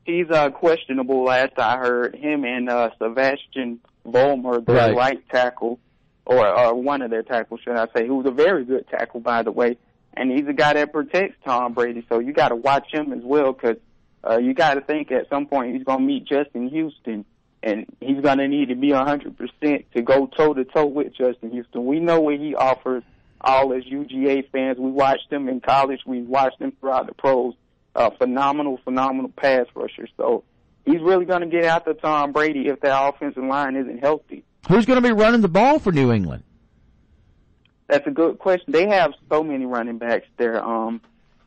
He's 0.05 0.31
uh, 0.31 0.51
questionable. 0.51 1.25
Last 1.25 1.59
I 1.59 1.79
heard, 1.79 2.15
him 2.15 2.45
and 2.45 2.69
uh, 2.69 2.91
Sebastian 2.99 3.81
Vollmer, 4.07 4.65
the 4.65 4.73
right. 4.73 4.97
right 4.97 5.29
tackle, 5.31 5.79
or, 6.27 6.47
or 6.47 6.75
one 6.75 7.03
of 7.03 7.11
their 7.11 7.23
tackles, 7.23 7.61
should 7.65 7.77
I 7.77 7.87
say, 7.95 8.07
who's 8.07 8.27
a 8.27 8.31
very 8.31 8.65
good 8.65 8.89
tackle, 8.89 9.21
by 9.21 9.43
the 9.43 9.53
way. 9.53 9.77
And 10.15 10.31
he's 10.31 10.47
a 10.47 10.53
guy 10.53 10.75
that 10.75 10.93
protects 10.93 11.37
Tom 11.45 11.73
Brady, 11.73 12.05
so 12.09 12.19
you 12.19 12.33
got 12.33 12.49
to 12.49 12.57
watch 12.57 12.93
him 12.93 13.13
as 13.13 13.23
well, 13.23 13.53
because 13.53 13.77
uh, 14.29 14.39
you 14.39 14.55
got 14.55 14.75
to 14.75 14.81
think 14.81 15.11
at 15.11 15.29
some 15.29 15.47
point 15.47 15.75
he's 15.75 15.85
going 15.85 16.01
to 16.01 16.05
meet 16.05 16.27
Justin 16.27 16.69
Houston, 16.69 17.25
and 17.63 17.87
he's 18.01 18.21
going 18.21 18.39
to 18.39 18.49
need 18.49 18.69
to 18.69 18.75
be 18.75 18.89
100% 18.89 19.85
to 19.95 20.03
go 20.03 20.27
toe 20.27 20.53
to 20.53 20.65
toe 20.65 20.87
with 20.87 21.15
Justin 21.17 21.51
Houston. 21.51 21.87
We 21.87 22.01
know 22.01 22.21
what 22.21 22.39
he 22.39 22.55
offers. 22.55 23.05
All 23.43 23.73
as 23.73 23.85
UGA 23.85 24.51
fans, 24.51 24.79
we 24.79 24.91
watched 24.91 25.31
him 25.31 25.49
in 25.49 25.61
college. 25.61 26.01
We 26.07 26.23
watched 26.23 26.61
him 26.61 26.73
throughout 26.81 27.07
the 27.07 27.15
pros. 27.15 27.55
Uh, 27.95 28.11
phenomenal, 28.11 28.79
phenomenal 28.85 29.31
pass 29.37 29.67
rusher. 29.75 30.09
So 30.17 30.45
he's 30.87 31.01
really 31.01 31.25
going 31.25 31.43
to 31.43 31.47
get 31.47 31.65
after 31.65 31.93
Tom 31.93 32.33
Brady 32.33 32.69
if 32.69 32.81
that 32.81 33.09
offensive 33.09 33.45
line 33.45 33.77
isn't 33.77 33.99
healthy. 33.99 34.45
Who's 34.69 34.87
going 34.87 35.03
to 35.03 35.07
be 35.07 35.13
running 35.13 35.41
the 35.41 35.49
ball 35.49 35.79
for 35.79 35.93
New 35.93 36.13
England? 36.13 36.45
That's 37.89 38.07
a 38.07 38.11
good 38.11 38.39
question. 38.39 38.73
They 38.73 38.89
have 38.89 39.13
so 39.29 39.43
many 39.43 39.67
running 39.67 39.99
backs 39.99 40.27
there. 40.39 40.65
Um, 40.65 41.03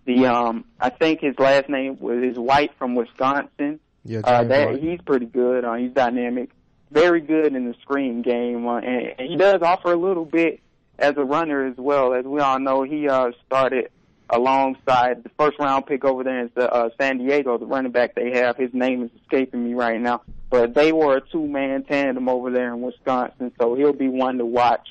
the 0.06 0.28
um, 0.28 0.66
I 0.80 0.90
think 0.90 1.22
his 1.22 1.34
last 1.40 1.70
name 1.70 1.98
was 2.00 2.22
is 2.24 2.38
White 2.38 2.72
from 2.78 2.94
Wisconsin. 2.94 3.80
Yeah, 4.04 4.20
uh, 4.24 4.44
that 4.44 4.80
he's 4.80 5.00
pretty 5.02 5.26
good. 5.26 5.66
Uh, 5.66 5.74
he's 5.74 5.92
dynamic, 5.92 6.52
very 6.92 7.22
good 7.22 7.56
in 7.56 7.66
the 7.66 7.74
screen 7.82 8.22
game, 8.22 8.68
uh, 8.68 8.78
and, 8.78 9.16
and 9.18 9.30
he 9.30 9.36
does 9.36 9.64
offer 9.64 9.92
a 9.92 9.98
little 9.98 10.26
bit 10.26 10.60
as 11.00 11.14
a 11.18 11.24
runner 11.24 11.66
as 11.66 11.78
well. 11.78 12.14
As 12.14 12.26
we 12.26 12.40
all 12.40 12.60
know, 12.60 12.84
he 12.84 13.08
uh, 13.08 13.32
started 13.46 13.90
alongside 14.30 15.24
the 15.24 15.30
first 15.38 15.60
round 15.60 15.86
pick 15.86 16.04
over 16.04 16.24
there 16.24 16.50
the 16.56 16.72
uh, 16.72 16.90
San 17.00 17.20
Diego, 17.20 17.58
the 17.58 17.66
running 17.66 17.92
back 17.92 18.16
they 18.16 18.32
have. 18.32 18.58
His 18.58 18.74
name 18.74 19.04
is 19.04 19.12
escaping 19.22 19.64
me 19.64 19.74
right 19.74 20.00
now, 20.00 20.22
but 20.50 20.74
they 20.74 20.92
were 20.92 21.18
a 21.18 21.22
two 21.32 21.48
man 21.48 21.84
tandem 21.84 22.28
over 22.30 22.52
there 22.52 22.74
in 22.74 22.82
Wisconsin, 22.82 23.52
so 23.60 23.76
he'll 23.76 23.94
be 23.94 24.08
one 24.08 24.38
to 24.38 24.46
watch 24.46 24.88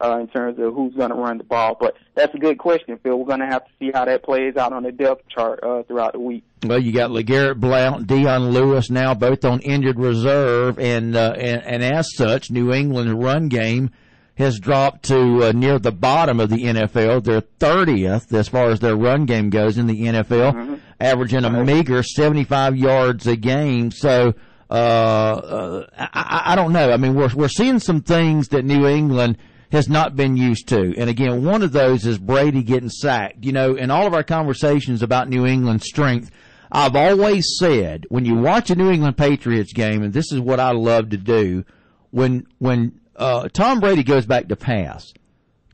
uh, 0.00 0.18
in 0.20 0.28
terms 0.28 0.58
of 0.58 0.74
who's 0.74 0.94
going 0.94 1.10
to 1.10 1.16
run 1.16 1.38
the 1.38 1.44
ball. 1.44 1.76
But 1.78 1.96
that's 2.14 2.34
a 2.34 2.38
good 2.38 2.58
question, 2.58 2.98
Phil. 3.02 3.18
We're 3.18 3.26
going 3.26 3.40
to 3.40 3.46
have 3.46 3.64
to 3.64 3.70
see 3.78 3.90
how 3.92 4.04
that 4.04 4.22
plays 4.22 4.56
out 4.56 4.72
on 4.72 4.84
the 4.84 4.92
depth 4.92 5.28
chart 5.28 5.60
uh, 5.62 5.82
throughout 5.82 6.12
the 6.12 6.20
week. 6.20 6.44
Well, 6.64 6.80
you 6.80 6.92
got 6.92 7.10
LeGarrette 7.10 7.60
Blount, 7.60 8.06
Dion 8.06 8.50
Lewis 8.50 8.90
now 8.90 9.14
both 9.14 9.44
on 9.44 9.60
injured 9.60 9.98
reserve, 9.98 10.78
and 10.78 11.14
uh, 11.14 11.34
and, 11.36 11.62
and 11.62 11.84
as 11.84 12.08
such, 12.14 12.50
New 12.50 12.72
England's 12.72 13.12
run 13.12 13.48
game 13.48 13.90
has 14.38 14.58
dropped 14.60 15.02
to 15.06 15.44
uh, 15.44 15.52
near 15.52 15.78
the 15.80 15.90
bottom 15.90 16.38
of 16.38 16.48
the 16.48 16.64
NFL. 16.64 17.24
They're 17.24 17.40
30th 17.40 18.32
as 18.32 18.48
far 18.48 18.70
as 18.70 18.78
their 18.78 18.96
run 18.96 19.26
game 19.26 19.50
goes 19.50 19.76
in 19.76 19.88
the 19.88 20.00
NFL, 20.00 20.54
mm-hmm. 20.54 20.74
averaging 21.00 21.44
a 21.44 21.64
meager 21.64 22.02
75 22.02 22.76
yards 22.76 23.26
a 23.26 23.36
game. 23.36 23.90
So. 23.90 24.34
Uh, 24.70 24.74
uh, 24.74 25.86
I, 25.96 26.52
I 26.52 26.54
don't 26.54 26.74
know. 26.74 26.90
I 26.92 26.98
mean, 26.98 27.14
we're 27.14 27.34
we're 27.34 27.48
seeing 27.48 27.78
some 27.78 28.02
things 28.02 28.48
that 28.48 28.66
New 28.66 28.86
England 28.86 29.38
has 29.72 29.88
not 29.88 30.14
been 30.14 30.36
used 30.36 30.68
to. 30.68 30.94
And 30.98 31.08
again, 31.08 31.42
one 31.42 31.62
of 31.62 31.72
those 31.72 32.04
is 32.04 32.18
Brady 32.18 32.62
getting 32.62 32.90
sacked. 32.90 33.44
You 33.46 33.52
know, 33.52 33.76
in 33.76 33.90
all 33.90 34.06
of 34.06 34.12
our 34.12 34.22
conversations 34.22 35.02
about 35.02 35.30
New 35.30 35.46
England's 35.46 35.86
strength, 35.86 36.30
I've 36.70 36.96
always 36.96 37.56
said 37.58 38.04
when 38.10 38.26
you 38.26 38.34
watch 38.34 38.68
a 38.70 38.74
New 38.74 38.90
England 38.90 39.16
Patriots 39.16 39.72
game, 39.72 40.02
and 40.02 40.12
this 40.12 40.32
is 40.32 40.40
what 40.40 40.60
I 40.60 40.72
love 40.72 41.08
to 41.10 41.16
do, 41.16 41.64
when 42.10 42.46
when 42.58 43.00
uh, 43.18 43.48
Tom 43.48 43.80
Brady 43.80 44.02
goes 44.02 44.26
back 44.26 44.48
to 44.48 44.56
pass, 44.56 45.12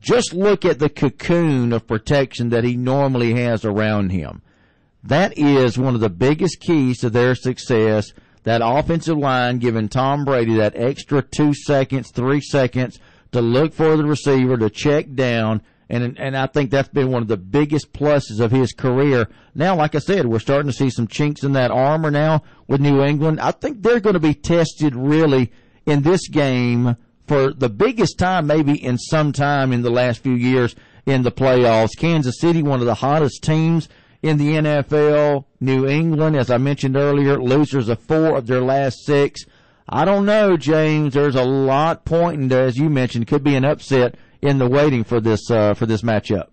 just 0.01 0.33
look 0.33 0.65
at 0.65 0.79
the 0.79 0.89
cocoon 0.89 1.71
of 1.71 1.87
protection 1.87 2.49
that 2.49 2.63
he 2.63 2.75
normally 2.75 3.33
has 3.35 3.63
around 3.63 4.09
him. 4.11 4.41
That 5.03 5.37
is 5.37 5.77
one 5.77 5.95
of 5.95 6.01
the 6.01 6.09
biggest 6.09 6.59
keys 6.59 6.99
to 6.99 7.09
their 7.09 7.35
success. 7.35 8.11
That 8.43 8.61
offensive 8.63 9.17
line 9.17 9.59
giving 9.59 9.89
Tom 9.89 10.25
Brady 10.25 10.55
that 10.55 10.75
extra 10.75 11.21
two 11.21 11.53
seconds, 11.53 12.11
three 12.11 12.41
seconds 12.41 12.99
to 13.31 13.41
look 13.41 13.73
for 13.73 13.97
the 13.97 14.03
receiver, 14.03 14.57
to 14.57 14.69
check 14.69 15.13
down, 15.13 15.61
and 15.89 16.17
and 16.19 16.37
I 16.37 16.47
think 16.47 16.71
that's 16.71 16.89
been 16.89 17.11
one 17.11 17.21
of 17.21 17.27
the 17.27 17.37
biggest 17.37 17.93
pluses 17.93 18.39
of 18.39 18.51
his 18.51 18.73
career. 18.73 19.27
Now, 19.53 19.75
like 19.75 19.95
I 19.95 19.99
said, 19.99 20.27
we're 20.27 20.39
starting 20.39 20.71
to 20.71 20.77
see 20.77 20.89
some 20.89 21.07
chinks 21.07 21.43
in 21.43 21.53
that 21.53 21.71
armor 21.71 22.11
now 22.11 22.43
with 22.67 22.81
New 22.81 23.03
England. 23.03 23.39
I 23.39 23.51
think 23.51 23.81
they're 23.81 23.99
going 23.99 24.13
to 24.13 24.19
be 24.19 24.35
tested 24.35 24.95
really 24.95 25.51
in 25.85 26.01
this 26.01 26.27
game 26.27 26.95
for 27.27 27.53
the 27.53 27.69
biggest 27.69 28.17
time, 28.17 28.47
maybe 28.47 28.73
in 28.81 28.97
some 28.97 29.31
time 29.31 29.71
in 29.71 29.81
the 29.81 29.89
last 29.89 30.21
few 30.21 30.33
years 30.33 30.75
in 31.05 31.23
the 31.23 31.31
playoffs. 31.31 31.97
Kansas 31.97 32.39
City, 32.39 32.63
one 32.63 32.79
of 32.79 32.85
the 32.85 32.95
hottest 32.95 33.43
teams 33.43 33.89
in 34.21 34.37
the 34.37 34.53
NFL. 34.53 35.45
New 35.59 35.87
England, 35.87 36.35
as 36.35 36.49
I 36.49 36.57
mentioned 36.57 36.95
earlier, 36.95 37.41
losers 37.41 37.89
of 37.89 37.99
four 37.99 38.35
of 38.35 38.47
their 38.47 38.61
last 38.61 39.05
six. 39.05 39.45
I 39.87 40.03
don't 40.03 40.25
know, 40.25 40.57
James. 40.57 41.13
There's 41.13 41.35
a 41.35 41.43
lot 41.43 42.05
pointing 42.05 42.49
to, 42.49 42.59
as 42.59 42.77
you 42.77 42.89
mentioned, 42.89 43.27
could 43.27 43.43
be 43.43 43.55
an 43.55 43.65
upset 43.65 44.15
in 44.41 44.57
the 44.57 44.67
waiting 44.67 45.03
for 45.03 45.19
this 45.19 45.49
uh, 45.51 45.73
for 45.75 45.85
this 45.85 46.01
matchup. 46.01 46.47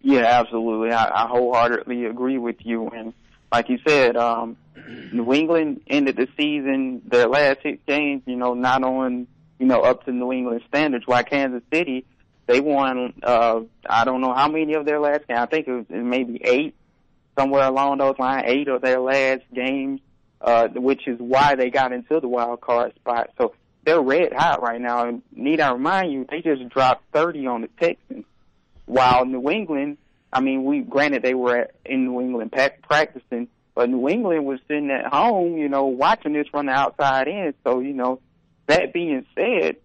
Yeah, 0.00 0.24
absolutely. 0.24 0.90
I, 0.90 1.24
I 1.24 1.28
wholeheartedly 1.28 2.06
agree 2.06 2.38
with 2.38 2.56
you. 2.64 2.88
And 2.88 3.12
like 3.52 3.68
you 3.68 3.78
said, 3.86 4.16
um, 4.16 4.56
New 5.12 5.32
England 5.32 5.82
ended 5.86 6.16
the 6.16 6.26
season 6.36 7.02
their 7.06 7.28
last 7.28 7.58
six 7.62 7.78
games, 7.86 8.22
you 8.26 8.36
know, 8.36 8.54
not 8.54 8.82
on 8.82 9.26
you 9.58 9.66
know 9.66 9.82
up 9.82 10.04
to 10.06 10.12
New 10.12 10.32
England 10.32 10.62
standards. 10.68 11.06
While 11.06 11.22
Kansas 11.22 11.62
City, 11.72 12.04
they 12.46 12.60
won. 12.60 13.14
uh 13.22 13.60
I 13.88 14.04
don't 14.04 14.20
know 14.20 14.34
how 14.34 14.48
many 14.48 14.74
of 14.74 14.86
their 14.86 14.98
last 14.98 15.28
games. 15.28 15.38
I 15.38 15.46
think 15.46 15.68
it 15.68 15.72
was 15.72 15.86
maybe 15.88 16.40
eight, 16.42 16.74
somewhere 17.38 17.64
along 17.64 17.98
those 17.98 18.18
lines. 18.18 18.44
Eight 18.46 18.68
of 18.68 18.82
their 18.82 18.98
last 18.98 19.42
games 19.54 20.00
uh, 20.42 20.68
which 20.68 21.06
is 21.06 21.18
why 21.20 21.54
they 21.54 21.70
got 21.70 21.92
into 21.92 22.20
the 22.20 22.28
wild 22.28 22.60
card 22.60 22.94
spot. 22.96 23.30
So 23.38 23.54
they're 23.84 24.00
red 24.00 24.32
hot 24.32 24.60
right 24.60 24.80
now. 24.80 25.08
And 25.08 25.22
need 25.32 25.60
I 25.60 25.72
remind 25.72 26.12
you, 26.12 26.26
they 26.28 26.42
just 26.42 26.68
dropped 26.68 27.04
30 27.12 27.46
on 27.46 27.60
the 27.62 27.68
Texans. 27.80 28.24
While 28.86 29.24
New 29.24 29.48
England, 29.48 29.98
I 30.32 30.40
mean, 30.40 30.64
we 30.64 30.80
granted 30.80 31.22
they 31.22 31.34
were 31.34 31.56
at, 31.56 31.74
in 31.84 32.06
New 32.06 32.20
England 32.20 32.52
practicing, 32.52 33.48
but 33.74 33.90
New 33.90 34.08
England 34.08 34.46
was 34.46 34.60
sitting 34.68 34.90
at 34.90 35.12
home, 35.12 35.56
you 35.58 35.68
know, 35.68 35.86
watching 35.86 36.32
this 36.32 36.48
from 36.48 36.66
the 36.66 36.72
outside 36.72 37.28
in. 37.28 37.54
So 37.64 37.80
you 37.80 37.92
know, 37.92 38.20
that 38.66 38.92
being 38.92 39.26
said, 39.34 39.76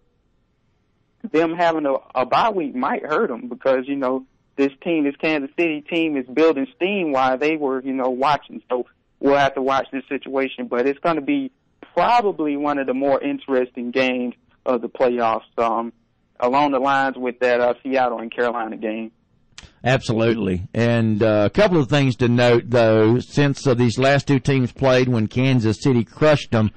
them 1.30 1.54
having 1.54 1.86
a, 1.86 1.94
a 2.14 2.24
bye 2.24 2.50
week 2.50 2.74
might 2.74 3.04
hurt 3.04 3.28
them 3.28 3.48
because 3.48 3.86
you 3.86 3.96
know 3.96 4.24
this 4.58 4.72
team, 4.82 5.04
this 5.04 5.16
Kansas 5.16 5.50
City 5.58 5.80
team, 5.80 6.16
is 6.16 6.26
building 6.26 6.66
steam 6.76 7.12
while 7.12 7.38
they 7.38 7.56
were, 7.56 7.82
you 7.82 7.92
know, 7.92 8.10
watching. 8.10 8.60
So 8.68 8.86
we'll 9.20 9.36
have 9.36 9.54
to 9.54 9.62
watch 9.62 9.86
this 9.92 10.04
situation. 10.08 10.66
But 10.66 10.86
it's 10.86 10.98
going 10.98 11.16
to 11.16 11.22
be 11.22 11.52
probably 11.94 12.56
one 12.56 12.78
of 12.78 12.86
the 12.86 12.94
more 12.94 13.22
interesting 13.22 13.90
games 13.90 14.34
of 14.66 14.82
the 14.82 14.88
playoffs, 14.88 15.42
um, 15.56 15.92
along 16.40 16.72
the 16.72 16.80
lines 16.80 17.16
with 17.16 17.38
that 17.40 17.60
uh, 17.60 17.74
Seattle 17.82 18.18
and 18.18 18.34
Carolina 18.34 18.76
game. 18.76 19.12
Absolutely. 19.84 20.68
And 20.74 21.22
uh, 21.22 21.44
a 21.46 21.50
couple 21.50 21.80
of 21.80 21.88
things 21.88 22.16
to 22.16 22.28
note, 22.28 22.64
though, 22.66 23.20
since 23.20 23.66
uh, 23.66 23.74
these 23.74 23.98
last 23.98 24.26
two 24.26 24.40
teams 24.40 24.72
played 24.72 25.08
when 25.08 25.28
Kansas 25.28 25.80
City 25.80 26.04
crushed 26.04 26.50
them 26.50 26.70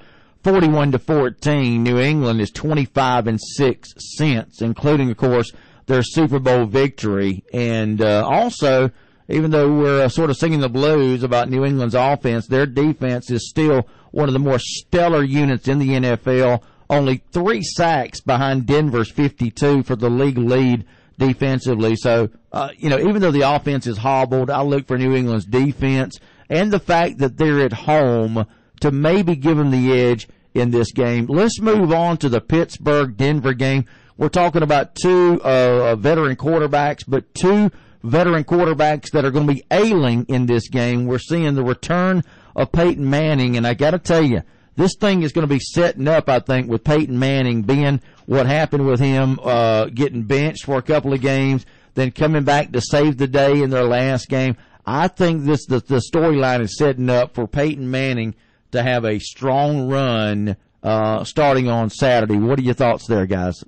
41 0.44 0.92
to 0.92 0.98
14, 0.98 1.82
New 1.82 1.98
England 1.98 2.40
is 2.40 2.50
25 2.50 3.26
and 3.26 3.40
6 3.40 3.94
since, 3.96 4.60
including, 4.60 5.10
of 5.10 5.16
course, 5.16 5.52
their 5.86 6.02
Super 6.02 6.38
Bowl 6.38 6.66
victory. 6.66 7.44
And 7.52 8.00
uh, 8.00 8.26
also, 8.26 8.90
even 9.28 9.50
though 9.50 9.72
we're 9.72 10.04
uh, 10.04 10.08
sort 10.08 10.30
of 10.30 10.36
singing 10.36 10.60
the 10.60 10.68
blues 10.68 11.22
about 11.22 11.48
New 11.48 11.64
England's 11.64 11.94
offense, 11.94 12.46
their 12.46 12.66
defense 12.66 13.30
is 13.30 13.48
still 13.48 13.88
one 14.10 14.28
of 14.28 14.32
the 14.32 14.38
more 14.38 14.58
stellar 14.58 15.22
units 15.22 15.68
in 15.68 15.78
the 15.78 15.88
NFL. 15.88 16.62
Only 16.90 17.22
three 17.32 17.62
sacks 17.62 18.20
behind 18.20 18.66
Denver's 18.66 19.10
52 19.10 19.82
for 19.82 19.96
the 19.96 20.10
league 20.10 20.38
lead 20.38 20.84
defensively. 21.26 21.96
So, 21.96 22.28
uh, 22.52 22.70
you 22.76 22.88
know, 22.88 22.98
even 22.98 23.20
though 23.20 23.30
the 23.30 23.54
offense 23.54 23.86
is 23.86 23.98
hobbled, 23.98 24.50
I 24.50 24.62
look 24.62 24.86
for 24.86 24.98
New 24.98 25.14
England's 25.14 25.46
defense 25.46 26.18
and 26.48 26.70
the 26.72 26.78
fact 26.78 27.18
that 27.18 27.36
they're 27.36 27.64
at 27.64 27.72
home 27.72 28.46
to 28.80 28.90
maybe 28.90 29.36
give 29.36 29.56
them 29.56 29.70
the 29.70 29.92
edge 29.92 30.28
in 30.54 30.70
this 30.70 30.92
game. 30.92 31.26
Let's 31.28 31.60
move 31.60 31.92
on 31.92 32.18
to 32.18 32.28
the 32.28 32.40
Pittsburgh 32.40 33.16
Denver 33.16 33.54
game. 33.54 33.86
We're 34.16 34.28
talking 34.28 34.62
about 34.62 34.94
two 34.94 35.40
uh, 35.42 35.96
veteran 35.96 36.36
quarterbacks, 36.36 37.04
but 37.06 37.34
two 37.34 37.70
veteran 38.02 38.44
quarterbacks 38.44 39.10
that 39.12 39.24
are 39.24 39.30
going 39.30 39.46
to 39.46 39.54
be 39.54 39.64
ailing 39.70 40.26
in 40.28 40.46
this 40.46 40.68
game. 40.68 41.06
We're 41.06 41.18
seeing 41.18 41.54
the 41.54 41.64
return 41.64 42.22
of 42.54 42.72
Peyton 42.72 43.08
Manning, 43.08 43.56
and 43.56 43.66
I 43.66 43.74
got 43.74 43.92
to 43.92 43.98
tell 43.98 44.22
you, 44.22 44.42
this 44.76 44.94
thing 44.98 45.22
is 45.22 45.32
going 45.32 45.46
to 45.46 45.54
be 45.54 45.60
setting 45.60 46.08
up, 46.08 46.28
I 46.28 46.40
think, 46.40 46.68
with 46.68 46.84
Peyton 46.84 47.18
Manning 47.18 47.62
being 47.62 48.00
what 48.26 48.46
happened 48.46 48.86
with 48.86 49.00
him 49.00 49.38
uh, 49.42 49.86
getting 49.86 50.22
benched 50.22 50.64
for 50.64 50.78
a 50.78 50.82
couple 50.82 51.12
of 51.12 51.20
games, 51.20 51.66
then 51.94 52.10
coming 52.10 52.44
back 52.44 52.72
to 52.72 52.80
save 52.80 53.18
the 53.18 53.26
day 53.26 53.62
in 53.62 53.70
their 53.70 53.84
last 53.84 54.28
game. 54.28 54.56
I 54.86 55.08
think 55.08 55.44
this 55.44 55.66
the, 55.66 55.80
the 55.80 56.02
storyline 56.12 56.60
is 56.60 56.76
setting 56.76 57.10
up 57.10 57.34
for 57.34 57.46
Peyton 57.46 57.90
Manning 57.90 58.34
to 58.72 58.82
have 58.82 59.04
a 59.04 59.18
strong 59.18 59.88
run 59.88 60.56
uh, 60.82 61.24
starting 61.24 61.68
on 61.68 61.90
Saturday. 61.90 62.36
What 62.36 62.58
are 62.58 62.62
your 62.62 62.74
thoughts 62.74 63.06
there, 63.06 63.26
guys? 63.26 63.62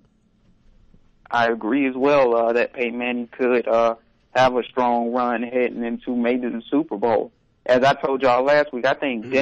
I 1.30 1.48
agree 1.48 1.86
as 1.86 1.94
well 1.94 2.34
uh, 2.34 2.52
that 2.54 2.72
Peyton 2.72 2.98
Manning 2.98 3.28
could 3.28 3.68
uh, 3.68 3.96
have 4.34 4.56
a 4.56 4.62
strong 4.64 5.12
run 5.12 5.42
heading 5.42 5.84
into 5.84 6.16
maybe 6.16 6.48
the 6.48 6.62
Super 6.70 6.96
Bowl. 6.96 7.32
As 7.66 7.82
I 7.82 7.94
told 7.94 8.22
y'all 8.22 8.44
last 8.44 8.72
week, 8.72 8.86
I 8.86 8.94
think 8.94 9.26
mm-hmm. 9.26 9.32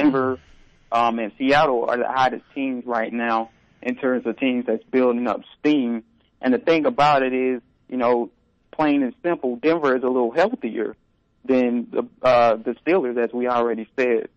Um, 0.93 1.17
and 1.17 1.31
Seattle 1.39 1.85
are 1.89 1.97
the 1.97 2.07
hottest 2.07 2.43
teams 2.53 2.85
right 2.85 3.11
now 3.11 3.49
in 3.81 3.95
terms 3.95 4.27
of 4.27 4.37
teams 4.37 4.67
that's 4.67 4.83
building 4.83 5.27
up 5.27 5.41
steam. 5.59 6.03
And 6.39 6.53
the 6.53 6.59
thing 6.59 6.85
about 6.85 7.23
it 7.23 7.33
is, 7.33 7.61
you 7.89 7.97
know, 7.97 8.29
plain 8.71 9.01
and 9.01 9.15
simple, 9.23 9.55
Denver 9.55 9.95
is 9.95 10.03
a 10.03 10.07
little 10.07 10.31
healthier 10.31 10.95
than 11.45 11.87
the 11.89 12.07
uh, 12.21 12.55
the 12.57 12.75
Steelers, 12.85 13.17
as 13.17 13.33
we 13.33 13.47
already 13.47 13.89
said. 13.97 14.29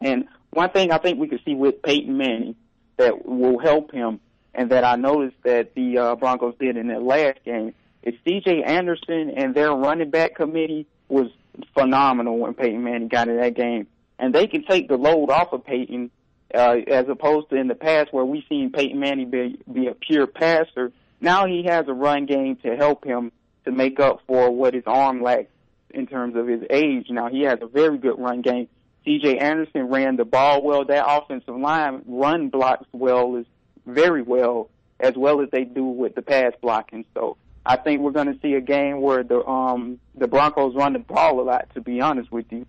And 0.00 0.24
one 0.50 0.70
thing 0.70 0.90
I 0.90 0.98
think 0.98 1.20
we 1.20 1.28
could 1.28 1.40
see 1.44 1.54
with 1.54 1.82
Peyton 1.82 2.16
Manning 2.16 2.56
that 2.96 3.26
will 3.26 3.58
help 3.58 3.92
him, 3.92 4.20
and 4.54 4.70
that 4.70 4.82
I 4.82 4.96
noticed 4.96 5.36
that 5.44 5.74
the 5.74 5.98
uh, 5.98 6.16
Broncos 6.16 6.54
did 6.58 6.76
in 6.76 6.88
their 6.88 7.00
last 7.00 7.44
game, 7.44 7.74
is 8.02 8.14
C.J. 8.24 8.62
Anderson 8.62 9.30
and 9.36 9.54
their 9.54 9.72
running 9.72 10.10
back 10.10 10.36
committee 10.36 10.86
was 11.08 11.28
phenomenal 11.74 12.38
when 12.38 12.54
Peyton 12.54 12.82
Manning 12.82 13.08
got 13.08 13.28
in 13.28 13.36
that 13.36 13.54
game, 13.54 13.86
and 14.18 14.34
they 14.34 14.46
can 14.46 14.64
take 14.64 14.88
the 14.88 14.96
load 14.96 15.30
off 15.30 15.52
of 15.52 15.64
Peyton, 15.64 16.10
uh, 16.54 16.76
as 16.86 17.08
opposed 17.08 17.50
to 17.50 17.56
in 17.56 17.68
the 17.68 17.74
past 17.74 18.12
where 18.12 18.24
we've 18.24 18.44
seen 18.48 18.70
Peyton 18.70 18.98
Manning 19.00 19.30
be, 19.30 19.58
be 19.70 19.86
a 19.88 19.94
pure 19.94 20.26
passer. 20.26 20.92
Now 21.20 21.46
he 21.46 21.64
has 21.64 21.86
a 21.88 21.92
run 21.92 22.26
game 22.26 22.56
to 22.56 22.76
help 22.76 23.04
him 23.04 23.32
to 23.64 23.72
make 23.72 23.98
up 23.98 24.20
for 24.26 24.50
what 24.50 24.74
his 24.74 24.84
arm 24.86 25.22
lacks 25.22 25.50
in 25.90 26.06
terms 26.06 26.36
of 26.36 26.46
his 26.46 26.62
age. 26.70 27.06
Now 27.08 27.28
he 27.28 27.42
has 27.42 27.58
a 27.62 27.66
very 27.66 27.98
good 27.98 28.18
run 28.18 28.42
game. 28.42 28.68
C.J. 29.04 29.38
Anderson 29.38 29.88
ran 29.88 30.16
the 30.16 30.24
ball 30.24 30.62
well. 30.62 30.84
That 30.84 31.04
offensive 31.06 31.56
line 31.56 32.02
run 32.06 32.48
blocks 32.48 32.86
well 32.92 33.36
is 33.36 33.46
very 33.86 34.22
well 34.22 34.70
as 34.98 35.14
well 35.16 35.40
as 35.42 35.50
they 35.50 35.64
do 35.64 35.84
with 35.84 36.14
the 36.14 36.22
pass 36.22 36.52
blocking. 36.62 37.04
So 37.14 37.36
I 37.66 37.76
think 37.76 38.00
we're 38.00 38.12
going 38.12 38.32
to 38.32 38.38
see 38.40 38.54
a 38.54 38.60
game 38.60 39.00
where 39.00 39.22
the 39.22 39.44
um 39.44 39.98
the 40.14 40.26
Broncos 40.26 40.74
run 40.74 40.94
the 40.94 40.98
ball 41.00 41.40
a 41.40 41.42
lot. 41.42 41.68
To 41.74 41.80
be 41.80 42.00
honest 42.00 42.32
with 42.32 42.46
you. 42.50 42.66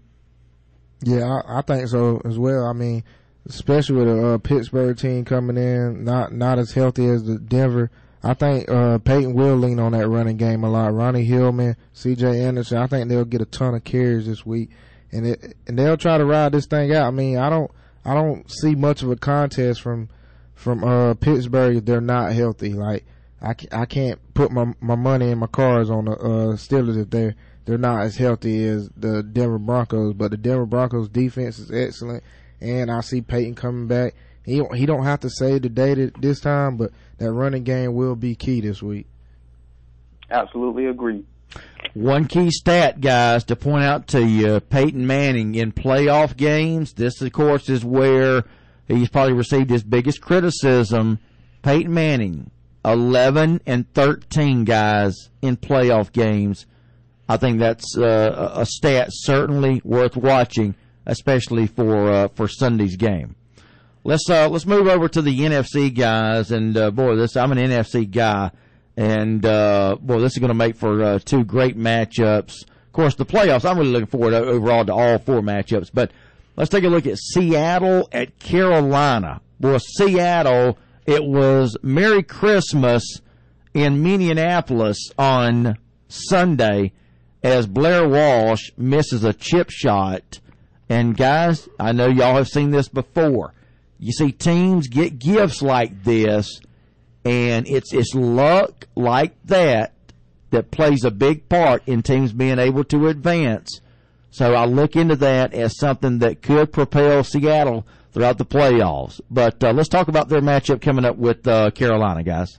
Yeah, 1.06 1.40
I, 1.48 1.60
I 1.60 1.62
think 1.62 1.88
so 1.88 2.20
as 2.26 2.40
well. 2.40 2.66
I 2.66 2.74
mean, 2.74 3.04
especially 3.48 3.98
with 3.98 4.08
a 4.08 4.28
uh, 4.28 4.38
Pittsburgh 4.40 4.98
team 4.98 5.24
coming 5.24 5.56
in, 5.56 6.04
not 6.04 6.34
not 6.34 6.58
as 6.58 6.72
healthy 6.72 7.06
as 7.06 7.24
the 7.24 7.38
Denver. 7.38 7.92
I 8.24 8.34
think 8.34 8.68
uh, 8.72 8.98
Peyton 8.98 9.36
will 9.36 9.56
lean 9.56 9.80
on 9.80 9.92
that 9.92 10.08
running 10.08 10.38
game 10.38 10.64
a 10.64 10.70
lot. 10.70 10.96
Ronnie 10.96 11.26
Hillman, 11.26 11.76
C.J. 11.94 12.44
Anderson. 12.44 12.80
I 12.80 12.88
think 12.88 13.08
they'll 13.08 13.24
get 13.24 13.42
a 13.42 13.46
ton 13.46 13.76
of 13.76 13.84
carries 13.84 14.26
this 14.26 14.44
week, 14.44 14.72
and 15.12 15.28
it, 15.28 15.56
and 15.68 15.78
they'll 15.78 15.96
try 15.96 16.18
to 16.18 16.26
ride 16.26 16.54
this 16.54 16.66
thing 16.66 16.92
out. 16.92 17.06
I 17.06 17.12
mean, 17.12 17.38
I 17.38 17.52
don't 17.52 17.70
I 18.04 18.16
don't 18.16 18.50
see 18.52 18.74
much 18.74 19.04
of 19.04 19.12
a 19.12 19.16
contest 19.16 19.84
from 19.84 20.10
from 20.56 20.84
uh, 20.84 21.14
Pittsburgh 21.14 21.78
if 21.78 21.86
they're 21.86 22.02
not 22.02 22.34
healthy. 22.34 22.74
Like 22.74 23.06
I, 23.46 23.56
I 23.72 23.86
can't 23.86 24.20
put 24.34 24.52
my 24.52 24.74
my 24.82 24.96
money 24.96 25.30
in 25.30 25.38
my 25.38 25.48
cards 25.48 25.92
on 25.92 26.06
the 26.06 26.14
uh, 26.14 26.56
Steelers 26.56 27.00
if 27.00 27.12
they're 27.12 27.36
they're 27.66 27.78
not 27.78 28.02
as 28.02 28.18
healthy 28.18 28.66
as 28.66 28.90
the 28.98 29.22
Denver 29.22 29.60
Broncos. 29.60 30.14
But 30.14 30.32
the 30.32 30.38
Denver 30.38 30.66
Broncos 30.66 31.10
defense 31.10 31.60
is 31.60 31.72
excellent, 31.72 32.24
and 32.60 32.90
I 32.90 33.02
see 33.02 33.22
Peyton 33.22 33.54
coming 33.54 33.88
back. 33.88 34.16
He 34.44 34.64
he 34.74 34.88
don't 34.88 35.04
have 35.04 35.20
to 35.22 35.30
save 35.30 35.62
the 35.62 35.70
day 35.70 35.94
this 36.20 36.40
time, 36.40 36.78
but 36.78 36.92
that 37.20 37.32
running 37.32 37.64
game 37.64 37.94
will 37.94 38.16
be 38.16 38.34
key 38.36 38.62
this 38.62 38.82
week. 38.82 39.06
Absolutely 40.32 40.88
agree. 40.88 41.24
One 41.94 42.26
key 42.26 42.50
stat, 42.50 43.00
guys, 43.00 43.44
to 43.46 43.56
point 43.56 43.84
out 43.84 44.08
to 44.08 44.26
you: 44.26 44.60
Peyton 44.60 45.06
Manning 45.06 45.54
in 45.54 45.72
playoff 45.72 46.36
games. 46.36 46.94
This, 46.94 47.22
of 47.22 47.32
course, 47.32 47.70
is 47.70 47.86
where 47.86 48.44
he's 48.88 49.10
probably 49.10 49.34
received 49.34 49.70
his 49.70 49.84
biggest 49.84 50.20
criticism. 50.22 51.20
Peyton 51.62 51.94
Manning, 51.94 52.52
11 52.86 53.62
and 53.66 53.92
13 53.94 54.64
guys 54.64 55.30
in 55.42 55.58
playoff 55.58 56.12
games. 56.12 56.66
I 57.28 57.38
think 57.38 57.60
that's 57.60 57.98
uh, 57.98 58.52
a 58.54 58.66
stat 58.66 59.10
certainly 59.12 59.82
worth 59.84 60.16
watching, 60.16 60.76
especially 61.06 61.66
for 61.66 62.12
uh, 62.12 62.28
for 62.30 62.48
Sunday's 62.48 62.96
game. 62.96 63.36
Let's 64.04 64.30
uh, 64.30 64.48
let's 64.48 64.68
move 64.68 64.88
over 64.88 65.08
to 65.10 65.22
the 65.24 65.40
NFC 65.40 65.94
guys, 65.94 66.52
and 66.52 66.78
uh, 66.78 66.92
boy, 66.92 67.16
this 67.16 67.36
I'm 67.36 67.52
an 67.52 67.58
NFC 67.58 68.10
guy, 68.10 68.52
and 68.96 69.44
uh, 69.44 69.98
boy, 70.00 70.20
this 70.20 70.34
is 70.34 70.38
going 70.38 70.50
to 70.50 70.54
make 70.54 70.76
for 70.76 71.02
uh, 71.04 71.20
two 71.20 71.44
great 71.44 71.76
matchups. 71.76 72.62
Of 72.62 72.92
course, 72.94 73.16
the 73.16 73.26
playoffs. 73.26 73.68
I'm 73.68 73.80
really 73.80 73.90
looking 73.90 74.06
forward 74.06 74.36
overall 74.36 74.86
to 74.86 74.94
all 74.94 75.18
four 75.18 75.42
matchups, 75.42 75.90
but 75.92 76.12
let's 76.56 76.70
take 76.70 76.84
a 76.84 76.90
look 76.90 77.08
at 77.08 77.18
Seattle 77.18 78.08
at 78.12 78.38
Carolina. 78.38 79.42
Boy, 79.60 79.80
Seattle 79.80 80.78
it 81.06 81.24
was 81.24 81.78
Merry 81.82 82.24
Christmas 82.24 83.04
in 83.74 84.02
Minneapolis 84.02 85.12
on 85.18 85.78
Sunday 86.08 86.94
as 87.44 87.68
Blair 87.68 88.08
Walsh 88.08 88.72
misses 88.78 89.24
a 89.24 89.34
chip 89.34 89.70
shot. 89.70 90.40
And 90.90 91.16
guys, 91.16 91.68
I 91.80 91.92
know 91.92 92.08
y'all 92.08 92.38
have 92.38 92.48
seen 92.48 92.72
this 92.72 92.88
before. 92.88 93.54
You 94.00 94.12
see 94.12 94.32
teams 94.32 94.88
get 94.88 95.20
gifts 95.20 95.62
like 95.62 96.04
this, 96.04 96.60
and 97.24 97.68
it's 97.68 97.94
it's 97.94 98.14
luck 98.14 98.88
like 98.96 99.34
that 99.46 99.94
that 100.52 100.72
plays 100.72 101.04
a 101.04 101.12
big 101.12 101.50
part 101.50 101.84
in 101.88 102.02
teams 102.02 102.34
being 102.34 102.60
able 102.60 102.84
to 102.86 103.08
advance. 103.08 103.82
So 104.32 104.54
I 104.54 104.66
look 104.66 104.96
into 104.96 105.16
that 105.18 105.54
as 105.54 105.78
something 105.78 106.20
that 106.20 106.42
could 106.42 106.74
propel 106.74 107.24
Seattle 107.24 107.86
throughout 108.16 108.38
the 108.38 108.46
playoffs. 108.46 109.20
But 109.30 109.62
uh, 109.62 109.74
let's 109.74 109.90
talk 109.90 110.08
about 110.08 110.30
their 110.30 110.42
matchup 110.42 110.82
coming 110.82 111.04
up 111.04 111.18
with 111.18 111.46
uh, 111.46 111.70
Carolina, 111.72 112.24
guys. 112.24 112.58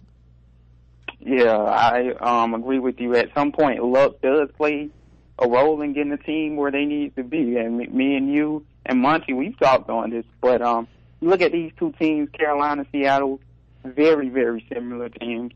Yeah, 1.18 1.56
I 1.56 2.12
um, 2.20 2.54
agree 2.54 2.78
with 2.78 3.00
you. 3.00 3.16
At 3.16 3.30
some 3.34 3.50
point, 3.50 3.82
luck 3.82 4.20
does 4.20 4.50
play 4.56 4.90
a 5.38 5.48
role 5.48 5.80
in 5.80 5.94
getting 5.94 6.10
the 6.10 6.18
team 6.18 6.56
where 6.56 6.70
they 6.70 6.84
need 6.84 7.16
to 7.16 7.24
be. 7.24 7.56
And 7.56 7.78
me 7.78 8.16
and 8.16 8.32
you 8.32 8.66
and 8.84 9.00
Monty, 9.00 9.32
we've 9.32 9.58
talked 9.58 9.88
on 9.88 10.10
this. 10.10 10.26
But 10.42 10.60
um, 10.60 10.86
look 11.22 11.40
at 11.40 11.52
these 11.52 11.72
two 11.78 11.92
teams, 11.98 12.28
Carolina, 12.30 12.86
Seattle, 12.92 13.40
very, 13.82 14.28
very 14.28 14.64
similar 14.72 15.08
teams. 15.08 15.52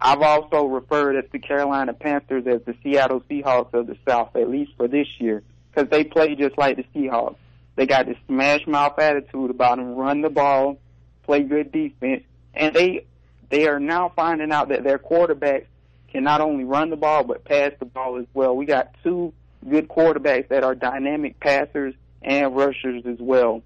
I've 0.00 0.20
also 0.20 0.64
referred 0.64 1.12
to 1.12 1.28
the 1.30 1.38
Carolina 1.38 1.92
Panthers 1.92 2.44
as 2.46 2.60
the 2.66 2.74
Seattle 2.82 3.22
Seahawks 3.30 3.72
of 3.72 3.86
the 3.86 3.96
South, 4.06 4.34
at 4.34 4.50
least 4.50 4.72
for 4.76 4.88
this 4.88 5.06
year, 5.18 5.44
because 5.70 5.88
they 5.90 6.02
play 6.02 6.34
just 6.34 6.58
like 6.58 6.76
the 6.76 6.84
Seahawks. 6.94 7.36
They 7.78 7.86
got 7.86 8.06
this 8.06 8.16
smash 8.26 8.66
mouth 8.66 8.98
attitude 8.98 9.52
about 9.52 9.76
them, 9.76 9.94
run 9.94 10.20
the 10.20 10.30
ball, 10.30 10.80
play 11.22 11.44
good 11.44 11.70
defense, 11.70 12.24
and 12.52 12.74
they 12.74 13.06
they 13.50 13.68
are 13.68 13.78
now 13.78 14.12
finding 14.16 14.50
out 14.50 14.70
that 14.70 14.82
their 14.82 14.98
quarterbacks 14.98 15.66
can 16.10 16.24
not 16.24 16.40
only 16.40 16.64
run 16.64 16.90
the 16.90 16.96
ball 16.96 17.22
but 17.22 17.44
pass 17.44 17.70
the 17.78 17.84
ball 17.84 18.18
as 18.18 18.26
well. 18.34 18.56
We 18.56 18.66
got 18.66 18.96
two 19.04 19.32
good 19.70 19.86
quarterbacks 19.86 20.48
that 20.48 20.64
are 20.64 20.74
dynamic 20.74 21.38
passers 21.38 21.94
and 22.20 22.56
rushers 22.56 23.06
as 23.06 23.18
well. 23.20 23.62